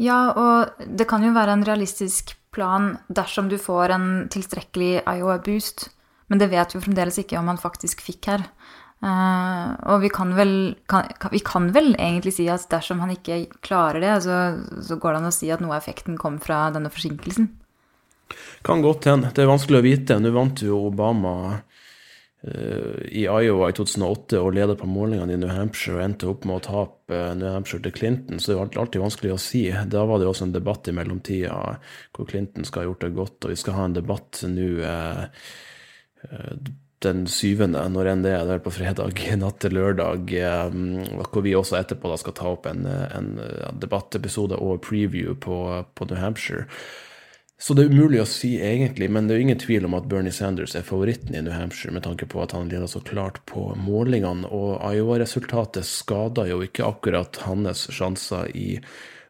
Ja, 0.03 0.21
og 0.35 0.87
det 0.99 1.07
kan 1.11 1.23
jo 1.23 1.35
være 1.35 1.55
en 1.55 1.67
realistisk 1.67 2.35
plan 2.55 2.95
dersom 3.07 3.51
du 3.51 3.59
får 3.59 3.95
en 3.95 4.09
tilstrekkelig 4.31 5.05
IOA-boost. 5.07 5.91
men 6.27 6.41
det 6.41 6.49
vet 6.51 6.75
vi 6.75 6.81
fremdeles 6.81 7.19
ikke 7.21 7.39
om 7.39 7.51
han 7.53 7.61
faktisk 7.61 8.01
fikk 8.01 8.31
her. 8.33 8.47
Uh, 9.05 9.75
og 9.93 10.01
vi 10.01 10.09
kan, 10.09 10.31
vel, 10.33 10.75
kan, 10.89 11.11
vi 11.31 11.43
kan 11.45 11.67
vel 11.75 11.93
egentlig 11.99 12.33
si 12.39 12.47
at 12.49 12.65
dersom 12.73 13.03
han 13.05 13.13
ikke 13.13 13.43
klarer 13.61 14.01
det, 14.01 14.15
så, 14.25 14.39
så 14.81 14.97
går 14.97 15.13
det 15.13 15.21
an 15.21 15.29
å 15.29 15.35
si 15.35 15.51
at 15.53 15.61
noe 15.61 15.75
av 15.75 15.83
effekten 15.83 16.17
kom 16.17 16.39
fra 16.41 16.71
denne 16.73 16.89
forsinkelsen. 16.91 17.51
Kan 18.65 18.81
godt 18.83 19.11
hende. 19.11 19.29
Det 19.37 19.45
er 19.45 19.51
vanskelig 19.51 19.83
å 19.83 19.85
vite. 19.85 20.17
Nå 20.19 20.33
vant 20.33 20.63
jo 20.65 20.87
Obama 20.89 21.35
i 23.09 23.25
Iowa 23.25 23.71
i 23.71 23.75
2008 23.77 24.37
og 24.43 24.53
ledet 24.53 24.77
på 24.77 24.89
målingene 24.91 25.33
i 25.33 25.41
New 25.41 25.49
Hampshire 25.49 25.97
og 25.97 26.05
endte 26.05 26.29
opp 26.29 26.45
med 26.45 26.59
å 26.59 26.65
tape 26.67 27.17
eh, 27.17 27.33
New 27.41 27.49
Hampshire 27.49 27.81
til 27.87 27.95
Clinton, 27.97 28.41
så 28.41 28.53
det 28.53 28.59
er 28.59 28.81
alltid 28.83 29.05
vanskelig 29.05 29.33
å 29.33 29.41
si. 29.41 29.63
Da 29.89 30.05
var 30.09 30.21
det 30.21 30.29
også 30.29 30.49
en 30.49 30.57
debatt 30.57 30.91
i 30.91 30.95
mellomtida 30.97 31.57
hvor 32.13 32.29
Clinton 32.29 32.69
skal 32.69 32.83
ha 32.83 32.91
gjort 32.91 33.07
det 33.07 33.15
godt, 33.17 33.39
og 33.47 33.55
vi 33.55 33.61
skal 33.61 33.79
ha 33.79 33.87
en 33.89 33.97
debatt 33.97 34.43
nå 34.51 34.67
eh, 34.85 35.25
den 37.05 37.25
syvende, 37.29 37.83
når 37.93 38.11
enn 38.13 38.23
det 38.25 38.33
er, 38.33 38.45
det 38.49 38.59
er 38.59 38.63
på 38.65 38.73
fredag 38.73 39.25
natt 39.41 39.59
til 39.65 39.77
lørdag, 39.77 40.37
hvor 41.29 41.45
vi 41.45 41.57
også 41.57 41.81
etterpå 41.81 42.13
skal 42.21 42.37
ta 42.37 42.53
opp 42.53 42.69
en, 42.69 42.85
en 42.89 43.35
debattepisode 43.81 44.57
og 44.61 44.81
preview 44.85 45.37
på, 45.37 45.59
på 45.97 46.09
New 46.09 46.21
Hampshire. 46.21 46.69
Så 47.59 47.75
det 47.75 47.85
er 47.85 47.93
umulig 47.95 48.19
å 48.19 48.27
si 48.27 48.57
egentlig, 48.59 49.07
men 49.15 49.29
det 49.29 49.35
er 49.35 49.39
jo 49.39 49.45
ingen 49.47 49.61
tvil 49.63 49.87
om 49.87 49.95
at 49.95 50.09
Bernie 50.11 50.35
Sanders 50.35 50.75
er 50.75 50.83
favoritten 50.87 51.37
i 51.39 51.43
New 51.45 51.55
Hampshire, 51.55 51.95
med 51.95 52.03
tanke 52.05 52.27
på 52.27 52.43
at 52.43 52.53
han 52.53 52.69
leder 52.69 52.91
så 52.91 53.01
klart 53.07 53.39
på 53.47 53.69
målingene, 53.79 54.49
og 54.51 54.83
Iowa-resultatet 54.83 55.87
skader 55.87 56.51
jo 56.51 56.61
ikke 56.67 56.89
akkurat 56.89 57.39
hans 57.47 57.87
sjanser 57.95 58.51
i 58.59 58.81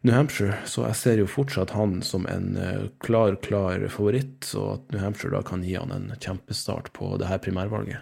New 0.05 0.13
Hampshire, 0.13 0.57
så 0.69 0.87
jeg 0.87 0.97
ser 0.99 1.21
jo 1.21 1.29
fortsatt 1.29 1.75
han 1.77 1.99
som 2.05 2.25
en 2.29 2.57
uh, 2.57 2.87
klar, 3.01 3.37
klar 3.45 3.85
favoritt, 3.93 4.41
så 4.45 4.75
at 4.75 4.89
New 4.93 5.01
Hampshire 5.01 5.33
da 5.37 5.41
kan 5.45 5.63
gi 5.65 5.77
han 5.77 5.93
en 5.93 6.11
kjempestart 6.17 6.91
på 6.97 7.13
det 7.21 7.29
her 7.29 7.41
primærvalget. 7.41 8.01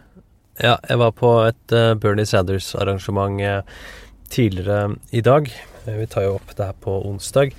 Ja, 0.60 0.78
jeg 0.88 1.00
var 1.02 1.14
på 1.20 1.34
et 1.50 1.76
uh, 1.76 1.94
Bernie 2.00 2.28
Sanders-arrangement 2.28 3.44
uh, 3.44 3.86
tidligere 4.32 4.96
i 5.12 5.22
dag. 5.22 5.52
vi 5.86 6.08
tar 6.08 6.28
jo 6.28 6.36
opp 6.40 6.56
det 6.56 6.72
her 6.72 6.80
på 6.84 6.98
onsdag. 7.08 7.56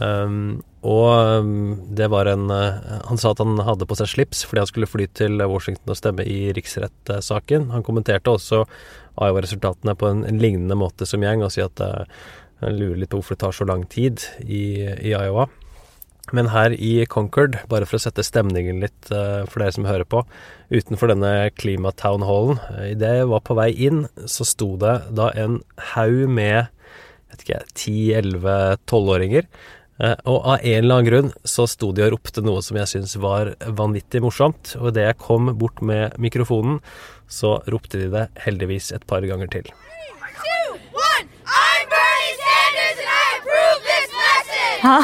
Um, 0.00 0.62
og 0.86 1.42
um, 1.42 1.72
det 1.98 2.06
var 2.12 2.28
en 2.30 2.46
Han 2.50 3.18
sa 3.18 3.32
at 3.32 3.40
han 3.42 3.58
hadde 3.66 3.86
på 3.88 3.96
seg 3.98 4.10
slips 4.12 4.44
fordi 4.46 4.62
han 4.62 4.70
skulle 4.70 4.90
fly 4.90 5.08
til 5.10 5.42
Washington 5.42 5.90
og 5.90 5.98
stemme 5.98 6.22
i 6.22 6.52
riksrettssaken. 6.54 7.70
Han 7.74 7.82
kommenterte 7.86 8.30
også 8.30 8.64
Iowa-resultatene 9.18 9.96
på 9.98 10.06
en, 10.06 10.22
en, 10.28 10.38
lignende 10.38 10.78
måte 10.78 11.08
som 11.08 11.24
Yang, 11.26 11.42
og 11.42 11.50
sier 11.50 11.66
at 11.66 11.82
jeg 12.62 12.76
lurer 12.76 13.00
litt 13.00 13.10
på 13.10 13.18
hvorfor 13.18 13.34
det 13.34 13.42
tar 13.42 13.56
så 13.56 13.66
lang 13.66 13.82
tid 13.90 14.22
i, 14.46 14.86
i 14.86 15.14
Iowa. 15.14 15.48
Men 16.36 16.50
her 16.52 16.74
i 16.76 17.06
Concord, 17.08 17.56
bare 17.70 17.86
for 17.88 17.96
å 17.96 18.02
sette 18.02 18.24
stemningen 18.26 18.82
litt 18.82 19.10
uh, 19.14 19.46
for 19.48 19.62
dere 19.62 19.74
som 19.74 19.88
hører 19.88 20.08
på, 20.08 20.22
utenfor 20.68 21.12
denne 21.12 21.48
klimatownhallen 21.56 22.60
eh, 22.74 22.90
Idet 22.92 23.14
jeg 23.22 23.30
var 23.30 23.44
på 23.46 23.56
vei 23.56 23.70
inn, 23.88 24.04
så 24.28 24.44
sto 24.48 24.74
det 24.80 24.98
da 25.16 25.30
en 25.40 25.62
haug 25.94 26.26
med 26.28 26.68
vet 27.28 27.44
ikke, 27.44 27.62
10-11-12-åringer. 27.76 29.48
Uh, 29.98 30.14
og 30.30 30.44
av 30.54 30.62
en 30.62 30.78
eller 30.78 30.94
annen 30.94 31.08
grunn 31.08 31.32
så 31.42 31.66
sto 31.66 31.90
de 31.94 32.04
og 32.06 32.12
ropte 32.14 32.42
noe 32.46 32.62
som 32.62 32.78
jeg 32.78 32.90
syntes 32.92 33.16
var 33.22 33.52
vanvittig 33.66 34.22
morsomt. 34.22 34.76
Og 34.78 34.92
idet 34.92 35.08
jeg 35.08 35.20
kom 35.24 35.50
bort 35.58 35.82
med 35.82 36.14
mikrofonen, 36.22 36.78
så 37.28 37.58
ropte 37.66 38.00
de 38.00 38.08
det 38.14 38.28
heldigvis 38.46 38.92
et 38.94 39.06
par 39.10 39.26
ganger 39.26 39.50
til. 39.58 39.72
Hæ? 44.78 44.98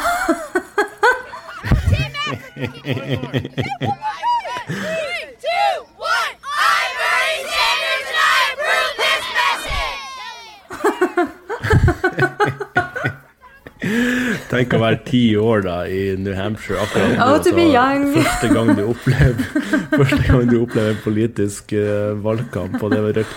Tenk 14.51 14.75
å 14.77 14.81
være 14.81 15.01
ti 15.07 15.23
år 15.39 15.65
da 15.67 15.77
i 15.91 16.03
New 16.21 16.35
Hampshire 16.37 16.81
akkurat 16.85 17.15
nå. 17.15 17.25
Oh. 17.25 18.15
Første 18.15 18.51
gang 18.53 18.71
du 18.77 18.83
opplever, 18.87 19.47
første 20.01 20.21
gang 20.27 20.47
du 20.51 20.57
opplever 20.63 20.95
en 20.95 21.01
politisk 21.05 21.75
uh, 21.77 22.15
valgkamp, 22.25 22.79
og 22.81 22.95
det 22.95 23.01
er 23.01 23.19
rek 23.21 23.35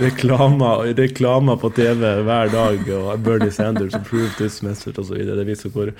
reklamer, 0.00 0.90
reklamer 0.98 1.58
på 1.60 1.70
TV 1.76 2.04
hver 2.26 2.52
dag, 2.52 2.90
og 2.96 3.24
Bernie 3.24 3.54
Sanders 3.54 3.96
approved 3.98 4.36
this 4.40 4.60
message 4.66 5.00
osv. 5.00 5.20
Det 5.26 5.46
viser 5.48 5.72
hvor 5.74 5.92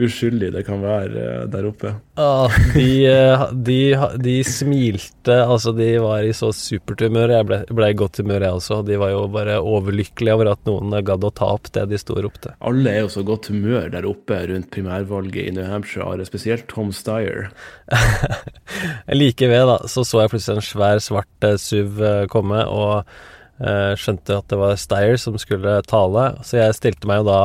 uskyldig 0.00 0.52
det 0.54 0.64
kan 0.66 0.82
være 0.84 1.12
uh, 1.14 1.44
der 1.50 1.68
oppe. 1.70 1.94
Ah, 2.20 2.52
de, 2.74 2.88
uh, 3.10 3.46
de, 3.54 3.80
de, 4.22 4.38
smilte, 4.46 5.38
altså 5.44 5.74
de 5.76 5.92
var 6.02 6.26
i 6.26 6.34
så 6.36 6.50
supert 6.54 7.04
humør. 7.04 7.36
Jeg 7.38 7.50
ble, 7.50 7.60
ble 7.74 7.90
i 7.92 7.98
godt 7.98 8.22
humør, 8.22 8.48
jeg 8.48 8.60
også. 8.60 8.82
De 8.86 8.98
var 9.00 9.14
jo 9.14 9.24
bare 9.32 9.60
overlykkelige 9.62 10.34
over 10.36 10.54
at 10.54 10.66
noen 10.68 10.94
gadd 11.04 11.24
å 11.26 11.32
ta 11.34 11.52
opp 11.54 11.70
det 11.74 11.86
de 11.90 12.00
sto 12.00 12.16
og 12.18 12.26
ropte. 12.28 12.54
Alle 12.64 12.94
er 12.94 13.02
jo 13.02 13.12
så 13.12 13.22
godt 13.26 13.50
humør 13.52 13.90
der 13.92 14.06
oppe 14.08 14.38
rundt 14.48 14.70
primærvalget 14.72 15.50
i 15.50 15.52
New 15.52 15.66
Hampshire, 15.68 16.24
spesielt 16.24 16.66
Tom 16.70 16.92
Steyer. 16.96 17.50
like 19.20 19.48
ved, 19.50 19.66
da, 19.68 19.76
så 19.88 20.04
så 20.04 20.22
jeg 20.22 20.32
plutselig 20.32 20.62
en 20.62 20.68
svær, 20.70 21.02
svart 21.04 21.44
uh, 21.44 21.58
SUV 21.60 22.00
uh, 22.00 22.24
komme, 22.32 22.64
og 22.64 23.04
eh, 23.60 23.92
skjønte 24.00 24.38
at 24.40 24.48
det 24.50 24.58
var 24.58 24.80
Steyer 24.80 25.20
som 25.20 25.36
skulle 25.38 25.76
tale, 25.90 26.24
så 26.42 26.62
jeg 26.62 26.78
stilte 26.78 27.10
meg 27.10 27.20
jo 27.20 27.28
da 27.28 27.40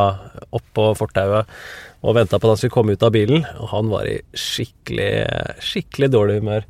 opp 0.55 0.71
på 0.77 0.87
fortauet 0.97 1.51
og 1.99 2.15
venta 2.15 2.39
på 2.39 2.47
at 2.47 2.55
han 2.55 2.61
skulle 2.61 2.77
komme 2.77 2.95
ut 2.95 3.03
av 3.03 3.11
bilen, 3.11 3.43
og 3.59 3.73
han 3.73 3.91
var 3.91 4.07
i 4.07 4.21
skikkelig, 4.31 5.11
skikkelig 5.59 6.13
dårlig 6.15 6.39
humør. 6.39 6.69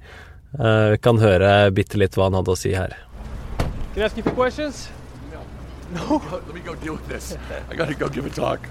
Vi 0.57 0.97
kan 1.05 1.21
høre 1.21 1.51
bitte 1.77 2.01
litt 2.01 2.17
hva 2.17 2.31
han 2.31 2.39
hadde 2.39 2.55
å 2.55 2.57
si 2.57 2.73
her. 2.73 2.97
Can 3.93 4.01
I 4.01 4.05
ask 4.07 4.17
you 4.17 4.25
a 4.25 4.25
few 4.25 4.33
questions? 4.33 4.87
No. 5.93 6.21
Let 6.31 6.53
me 6.53 6.61
go 6.61 6.75
deal 6.75 6.93
with 6.93 7.07
this. 7.07 7.37
I 7.69 7.75
gotta 7.75 7.95
go 7.95 8.09
give 8.09 8.25
a 8.25 8.29
talk. 8.29 8.67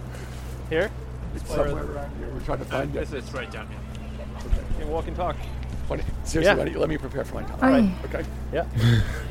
Here? 0.71 0.91
It's 1.35 1.49
somewhere 1.51 1.85
around 1.85 2.17
here. 2.17 2.29
We're 2.33 2.41
trying 2.41 2.59
to 2.59 2.65
find 2.65 2.95
it. 2.95 3.13
It's 3.13 3.33
right 3.33 3.51
down 3.51 3.67
here. 3.69 3.79
You 4.79 4.85
can 4.85 4.93
walk 4.93 5.09
and 5.09 5.17
talk. 5.17 5.37
Seriously, 6.25 6.45
yeah. 6.45 6.55
buddy, 6.55 6.75
let 6.75 6.89
me 6.89 6.99
prepare 6.99 7.25
for 7.25 7.41
my 7.41 7.43
talk. 7.49 7.63
All 7.63 7.71
right. 7.71 7.91
Okay. 8.05 8.25
Yeah. 8.53 8.67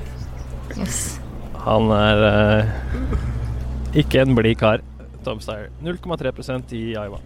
yes. 0.77 1.19
Han 1.67 1.91
er 1.93 2.23
uh, 2.25 3.97
ikke 3.97 4.23
en 4.23 4.35
blid 4.37 4.57
kar, 4.57 4.81
Tom 5.25 5.41
Steyer. 5.43 5.69
0,3% 5.83 6.73
i 6.73 6.83
Iowa. 6.95 7.21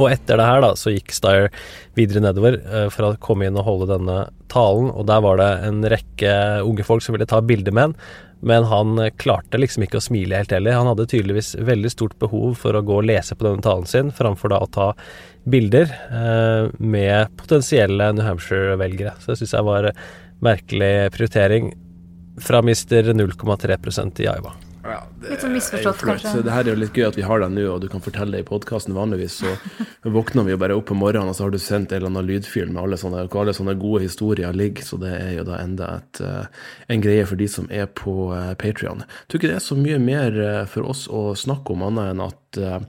Og 0.00 0.06
etter 0.08 0.40
det 0.40 0.46
her 0.46 0.62
da, 0.64 0.70
så 0.78 0.94
gikk 0.94 1.12
Steyer 1.12 1.50
videre 1.98 2.22
nedover 2.24 2.56
uh, 2.64 2.88
for 2.94 3.10
å 3.10 3.14
komme 3.20 3.48
inn 3.48 3.58
og 3.60 3.66
holde 3.66 3.90
denne 3.92 4.22
talen, 4.50 4.88
og 4.88 5.04
der 5.10 5.20
var 5.24 5.40
det 5.42 5.50
en 5.68 5.84
rekke 5.92 6.34
unge 6.64 6.86
folk 6.86 7.04
som 7.04 7.16
ville 7.16 7.28
ta 7.28 7.42
bilde 7.44 7.74
med 7.74 7.90
han. 7.90 7.96
Men 8.40 8.64
han 8.70 8.96
klarte 9.20 9.60
liksom 9.60 9.84
ikke 9.84 10.00
å 10.00 10.04
smile 10.04 10.38
helt 10.40 10.54
heller. 10.54 10.78
Han 10.78 10.88
hadde 10.88 11.08
tydeligvis 11.10 11.52
veldig 11.60 11.90
stort 11.92 12.16
behov 12.22 12.54
for 12.62 12.76
å 12.76 12.84
gå 12.84 13.00
og 13.02 13.08
lese 13.10 13.36
på 13.36 13.46
denne 13.46 13.64
talen 13.64 13.88
sin, 13.88 14.14
framfor 14.16 14.54
da 14.54 14.62
å 14.64 14.70
ta 14.72 14.88
bilder 15.50 15.92
eh, 15.92 16.70
med 16.80 17.36
potensielle 17.40 18.10
New 18.16 18.24
Hampshire-velgere. 18.24 19.18
Så 19.20 19.32
det 19.32 19.42
syns 19.42 19.54
jeg 19.58 19.68
var 19.68 19.90
merkelig 20.40 20.94
prioritering 21.12 21.72
fra 22.40 22.62
mister 22.64 23.12
0,3% 23.12 24.24
i 24.24 24.28
Iowa. 24.30 24.56
Ja, 24.80 25.00
litt 25.26 25.42
sånn 25.42 25.52
misforstått, 25.52 26.00
kanskje. 26.00 26.30
Så 26.32 26.42
det 26.44 26.52
her 26.54 26.64
er 26.64 26.72
jo 26.72 26.80
litt 26.80 26.96
gøy 26.96 27.04
at 27.10 27.16
vi 27.18 27.24
har 27.26 27.42
deg 27.42 27.52
nå, 27.52 27.66
og 27.68 27.82
du 27.82 27.88
kan 27.92 28.00
fortelle 28.00 28.32
det 28.32 28.44
i 28.44 28.48
podkasten. 28.48 28.94
Vanligvis 28.96 29.36
så 29.42 29.52
våkner 30.16 30.46
vi 30.46 30.54
jo 30.54 30.60
bare 30.62 30.76
opp 30.78 30.92
om 30.94 31.02
morgenen, 31.02 31.28
og 31.32 31.36
så 31.36 31.46
har 31.46 31.52
du 31.52 31.60
sendt 31.60 31.92
en 31.92 32.00
eller 32.00 32.12
annen 32.12 32.30
lydfilm 32.30 32.72
med 32.76 32.82
alle 32.82 33.00
sånne, 33.00 33.26
alle 33.28 33.54
sånne 33.56 33.76
gode 33.80 34.06
historier 34.06 34.56
ligger. 34.56 34.86
Så 34.86 35.00
det 35.02 35.12
er 35.18 35.34
jo 35.36 35.44
da 35.50 35.60
enda 35.60 35.92
et, 36.00 36.22
uh, 36.24 36.64
en 36.88 37.04
greie 37.04 37.28
for 37.28 37.40
de 37.40 37.50
som 37.52 37.68
er 37.68 37.90
på 37.92 38.30
uh, 38.32 38.54
Patrion. 38.60 39.04
Tror 39.28 39.42
ikke 39.42 39.52
det 39.52 39.60
er 39.60 39.68
så 39.68 39.76
mye 39.76 40.00
mer 40.00 40.40
uh, 40.40 40.64
for 40.70 40.88
oss 40.94 41.06
å 41.12 41.30
snakke 41.36 41.76
om, 41.76 41.84
annet 41.90 42.14
enn 42.14 42.26
at 42.30 42.60
uh, 42.64 42.80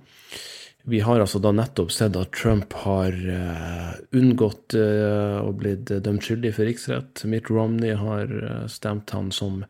vi 0.91 1.03
har 1.05 1.21
altså 1.21 1.37
da 1.43 1.51
nettopp 1.53 1.91
sett 1.93 2.15
at 2.17 2.31
Trump 2.33 2.71
har 2.87 3.13
uh, 3.13 3.97
unngått 4.15 4.79
uh, 4.79 5.43
å 5.43 5.51
blitt 5.53 5.91
dømt 5.91 6.23
skyldig 6.23 6.55
for 6.55 6.71
riksrett. 6.71 7.27
Mitt 7.27 7.51
Romney 7.51 7.99
har 7.99 8.31
stemt 8.71 9.11
han 9.11 9.35
som 9.35 9.65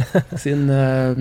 sin 0.38 0.70
uh, 0.70 1.18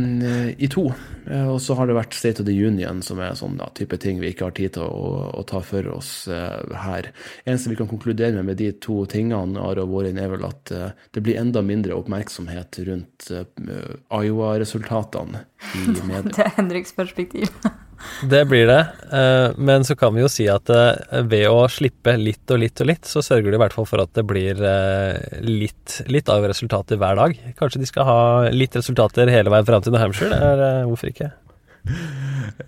i 0.57 0.67
to. 0.71 0.93
Uh, 1.27 1.53
og 1.53 1.62
så 1.62 1.75
har 1.77 1.88
det 1.88 1.97
vært 1.97 2.15
State 2.17 2.43
of 2.43 2.47
the 2.47 2.55
Union, 2.55 3.01
som 3.05 3.19
er 3.21 3.36
sånn 3.38 3.57
da, 3.60 3.69
type 3.77 3.97
ting 4.01 4.21
vi 4.21 4.31
ikke 4.31 4.49
har 4.49 4.55
tid 4.57 4.71
til 4.77 4.88
å, 4.88 5.31
å 5.38 5.43
ta 5.47 5.62
for 5.65 5.88
oss 5.93 6.12
uh, 6.31 6.62
her. 6.86 7.12
Eneste 7.45 7.73
vi 7.73 7.79
kan 7.79 7.91
konkludere 7.91 8.36
med 8.39 8.51
med 8.51 8.60
de 8.60 8.71
to 8.84 9.05
tingene, 9.10 9.60
Are 9.62 9.84
og 9.84 9.93
Vårin, 9.93 10.19
er 10.19 10.31
vel 10.34 10.45
at 10.47 10.71
det 10.71 11.23
blir 11.23 11.39
enda 11.39 11.62
mindre 11.63 11.95
oppmerksomhet 11.95 12.79
rundt 12.88 13.29
Iowa-resultatene 13.31 15.45
i 15.77 16.01
media. 16.01 16.25
det 16.34 16.43
er 16.47 16.53
Henriks 16.57 16.93
perspektiv. 16.97 17.47
Det 18.21 18.41
blir 18.45 18.67
det, 18.69 18.79
eh, 19.11 19.51
men 19.57 19.85
så 19.87 19.95
kan 19.97 20.13
vi 20.13 20.21
jo 20.21 20.29
si 20.29 20.45
at 20.51 20.69
eh, 20.69 21.21
ved 21.25 21.47
å 21.49 21.65
slippe 21.71 22.13
litt 22.19 22.53
og 22.53 22.61
litt 22.61 22.83
og 22.83 22.89
litt, 22.91 23.07
så 23.09 23.23
sørger 23.25 23.49
de 23.49 23.57
i 23.57 23.61
hvert 23.63 23.75
fall 23.75 23.87
for 23.89 24.03
at 24.03 24.13
det 24.17 24.25
blir 24.29 24.61
eh, 24.61 25.39
litt, 25.45 26.01
litt 26.11 26.29
av 26.29 26.45
resultater 26.49 27.01
hver 27.01 27.17
dag. 27.17 27.37
Kanskje 27.59 27.81
de 27.81 27.89
skal 27.89 28.09
ha 28.09 28.19
litt 28.53 28.77
resultater 28.77 29.31
hele 29.33 29.53
veien 29.53 29.67
fram 29.67 29.85
til 29.85 29.95
New 29.95 30.03
Hampshire? 30.03 30.41
Hvorfor 30.89 31.13
ikke? 31.13 31.31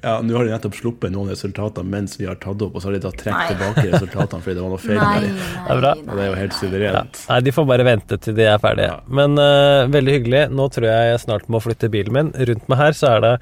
Ja, 0.01 0.21
Nå 0.25 0.35
har 0.35 0.47
de 0.47 0.53
nettopp 0.53 0.75
sluppet 0.77 1.13
noen 1.13 1.29
resultater 1.31 1.85
mens 1.85 2.15
vi 2.19 2.25
har 2.25 2.37
tatt 2.41 2.61
opp, 2.65 2.73
og 2.73 2.81
så 2.81 2.89
har 2.89 2.95
de 2.95 3.01
da 3.03 3.11
trukket 3.13 3.51
tilbake 3.51 3.83
resultatene 3.91 4.45
fordi 4.45 4.55
det 4.57 4.63
var 4.63 4.73
noe 4.73 4.81
feil 4.81 4.99
Nei, 4.99 5.19
nei, 5.21 5.33
Det 5.35 5.75
er 5.75 5.81
bra. 5.83 5.91
Og 5.99 6.09
det 6.11 6.23
er 6.23 6.29
jo 6.29 6.39
helt 6.39 6.57
suverent. 6.57 7.21
Nei, 7.29 7.39
de 7.45 7.53
får 7.55 7.67
bare 7.69 7.87
vente 7.87 8.19
til 8.25 8.37
de 8.37 8.47
er 8.49 8.63
ferdige. 8.63 8.97
Men 9.19 9.37
uh, 9.39 9.91
veldig 9.93 10.17
hyggelig. 10.17 10.43
Nå 10.57 10.67
tror 10.73 10.89
jeg 10.89 11.11
jeg 11.11 11.21
snart 11.27 11.47
må 11.53 11.61
flytte 11.63 11.91
bilen 11.93 12.17
min. 12.17 12.33
Rundt 12.49 12.67
meg 12.71 12.81
her 12.81 12.97
så 12.97 13.13
er 13.13 13.23
det 13.25 13.33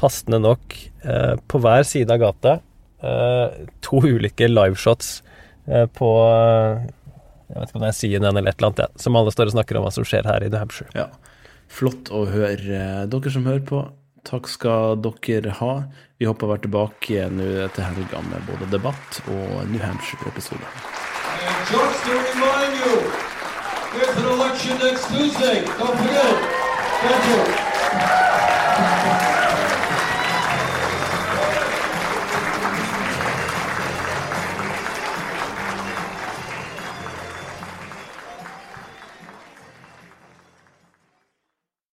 passende 0.00 0.40
nok 0.44 0.78
uh, 1.08 1.34
på 1.50 1.62
hver 1.64 1.88
side 1.88 2.14
av 2.14 2.22
gata 2.22 2.56
uh, 3.02 3.62
to 3.84 4.02
ulike 4.06 4.50
liveshots 4.50 5.20
på 5.66 6.08
Jeg 6.22 7.56
vet 7.56 7.70
ikke 7.72 7.78
om 7.80 7.82
det 7.82 7.88
er 7.88 7.96
CNN 7.98 8.28
eller 8.28 8.52
et 8.52 8.60
eller 8.60 8.68
annet, 8.68 8.82
ja, 8.84 9.02
som 9.02 9.16
alle 9.18 9.32
står 9.34 9.50
og 9.50 9.56
snakker 9.56 9.78
om 9.78 9.82
hva 9.82 9.90
som 9.96 10.04
skjer 10.06 10.28
her 10.30 10.44
i 10.46 10.50
New 10.52 10.60
Hampshire. 10.62 10.92
Ja. 10.94 11.08
Flott 11.66 12.12
å 12.14 12.20
høre. 12.30 12.84
Dere 13.10 13.32
som 13.34 13.48
hører 13.50 13.64
på, 13.66 13.80
takk 14.26 14.48
skal 14.50 14.98
dere 15.02 15.54
ha. 15.60 15.72
Vi 16.18 16.26
håper 16.28 16.46
å 16.46 16.52
være 16.54 16.64
tilbake 16.66 17.28
nå 17.30 17.48
til 17.76 17.86
helga 17.86 18.22
med 18.26 18.46
både 18.50 18.68
debatt 18.72 19.20
og 19.28 19.66
New 19.70 19.82
Hampshire-episode. 19.82 20.66
Just 21.70 22.04
to 22.06 22.12
remind 22.12 22.74
you, 22.82 22.94
there's 23.94 24.16
an 24.16 24.28
election 24.34 24.78
next 24.78 25.08
Tuesday. 25.08 25.64
Don't 25.78 25.96
forget. 25.98 26.36
Thank 27.02 27.24
you. 27.30 28.65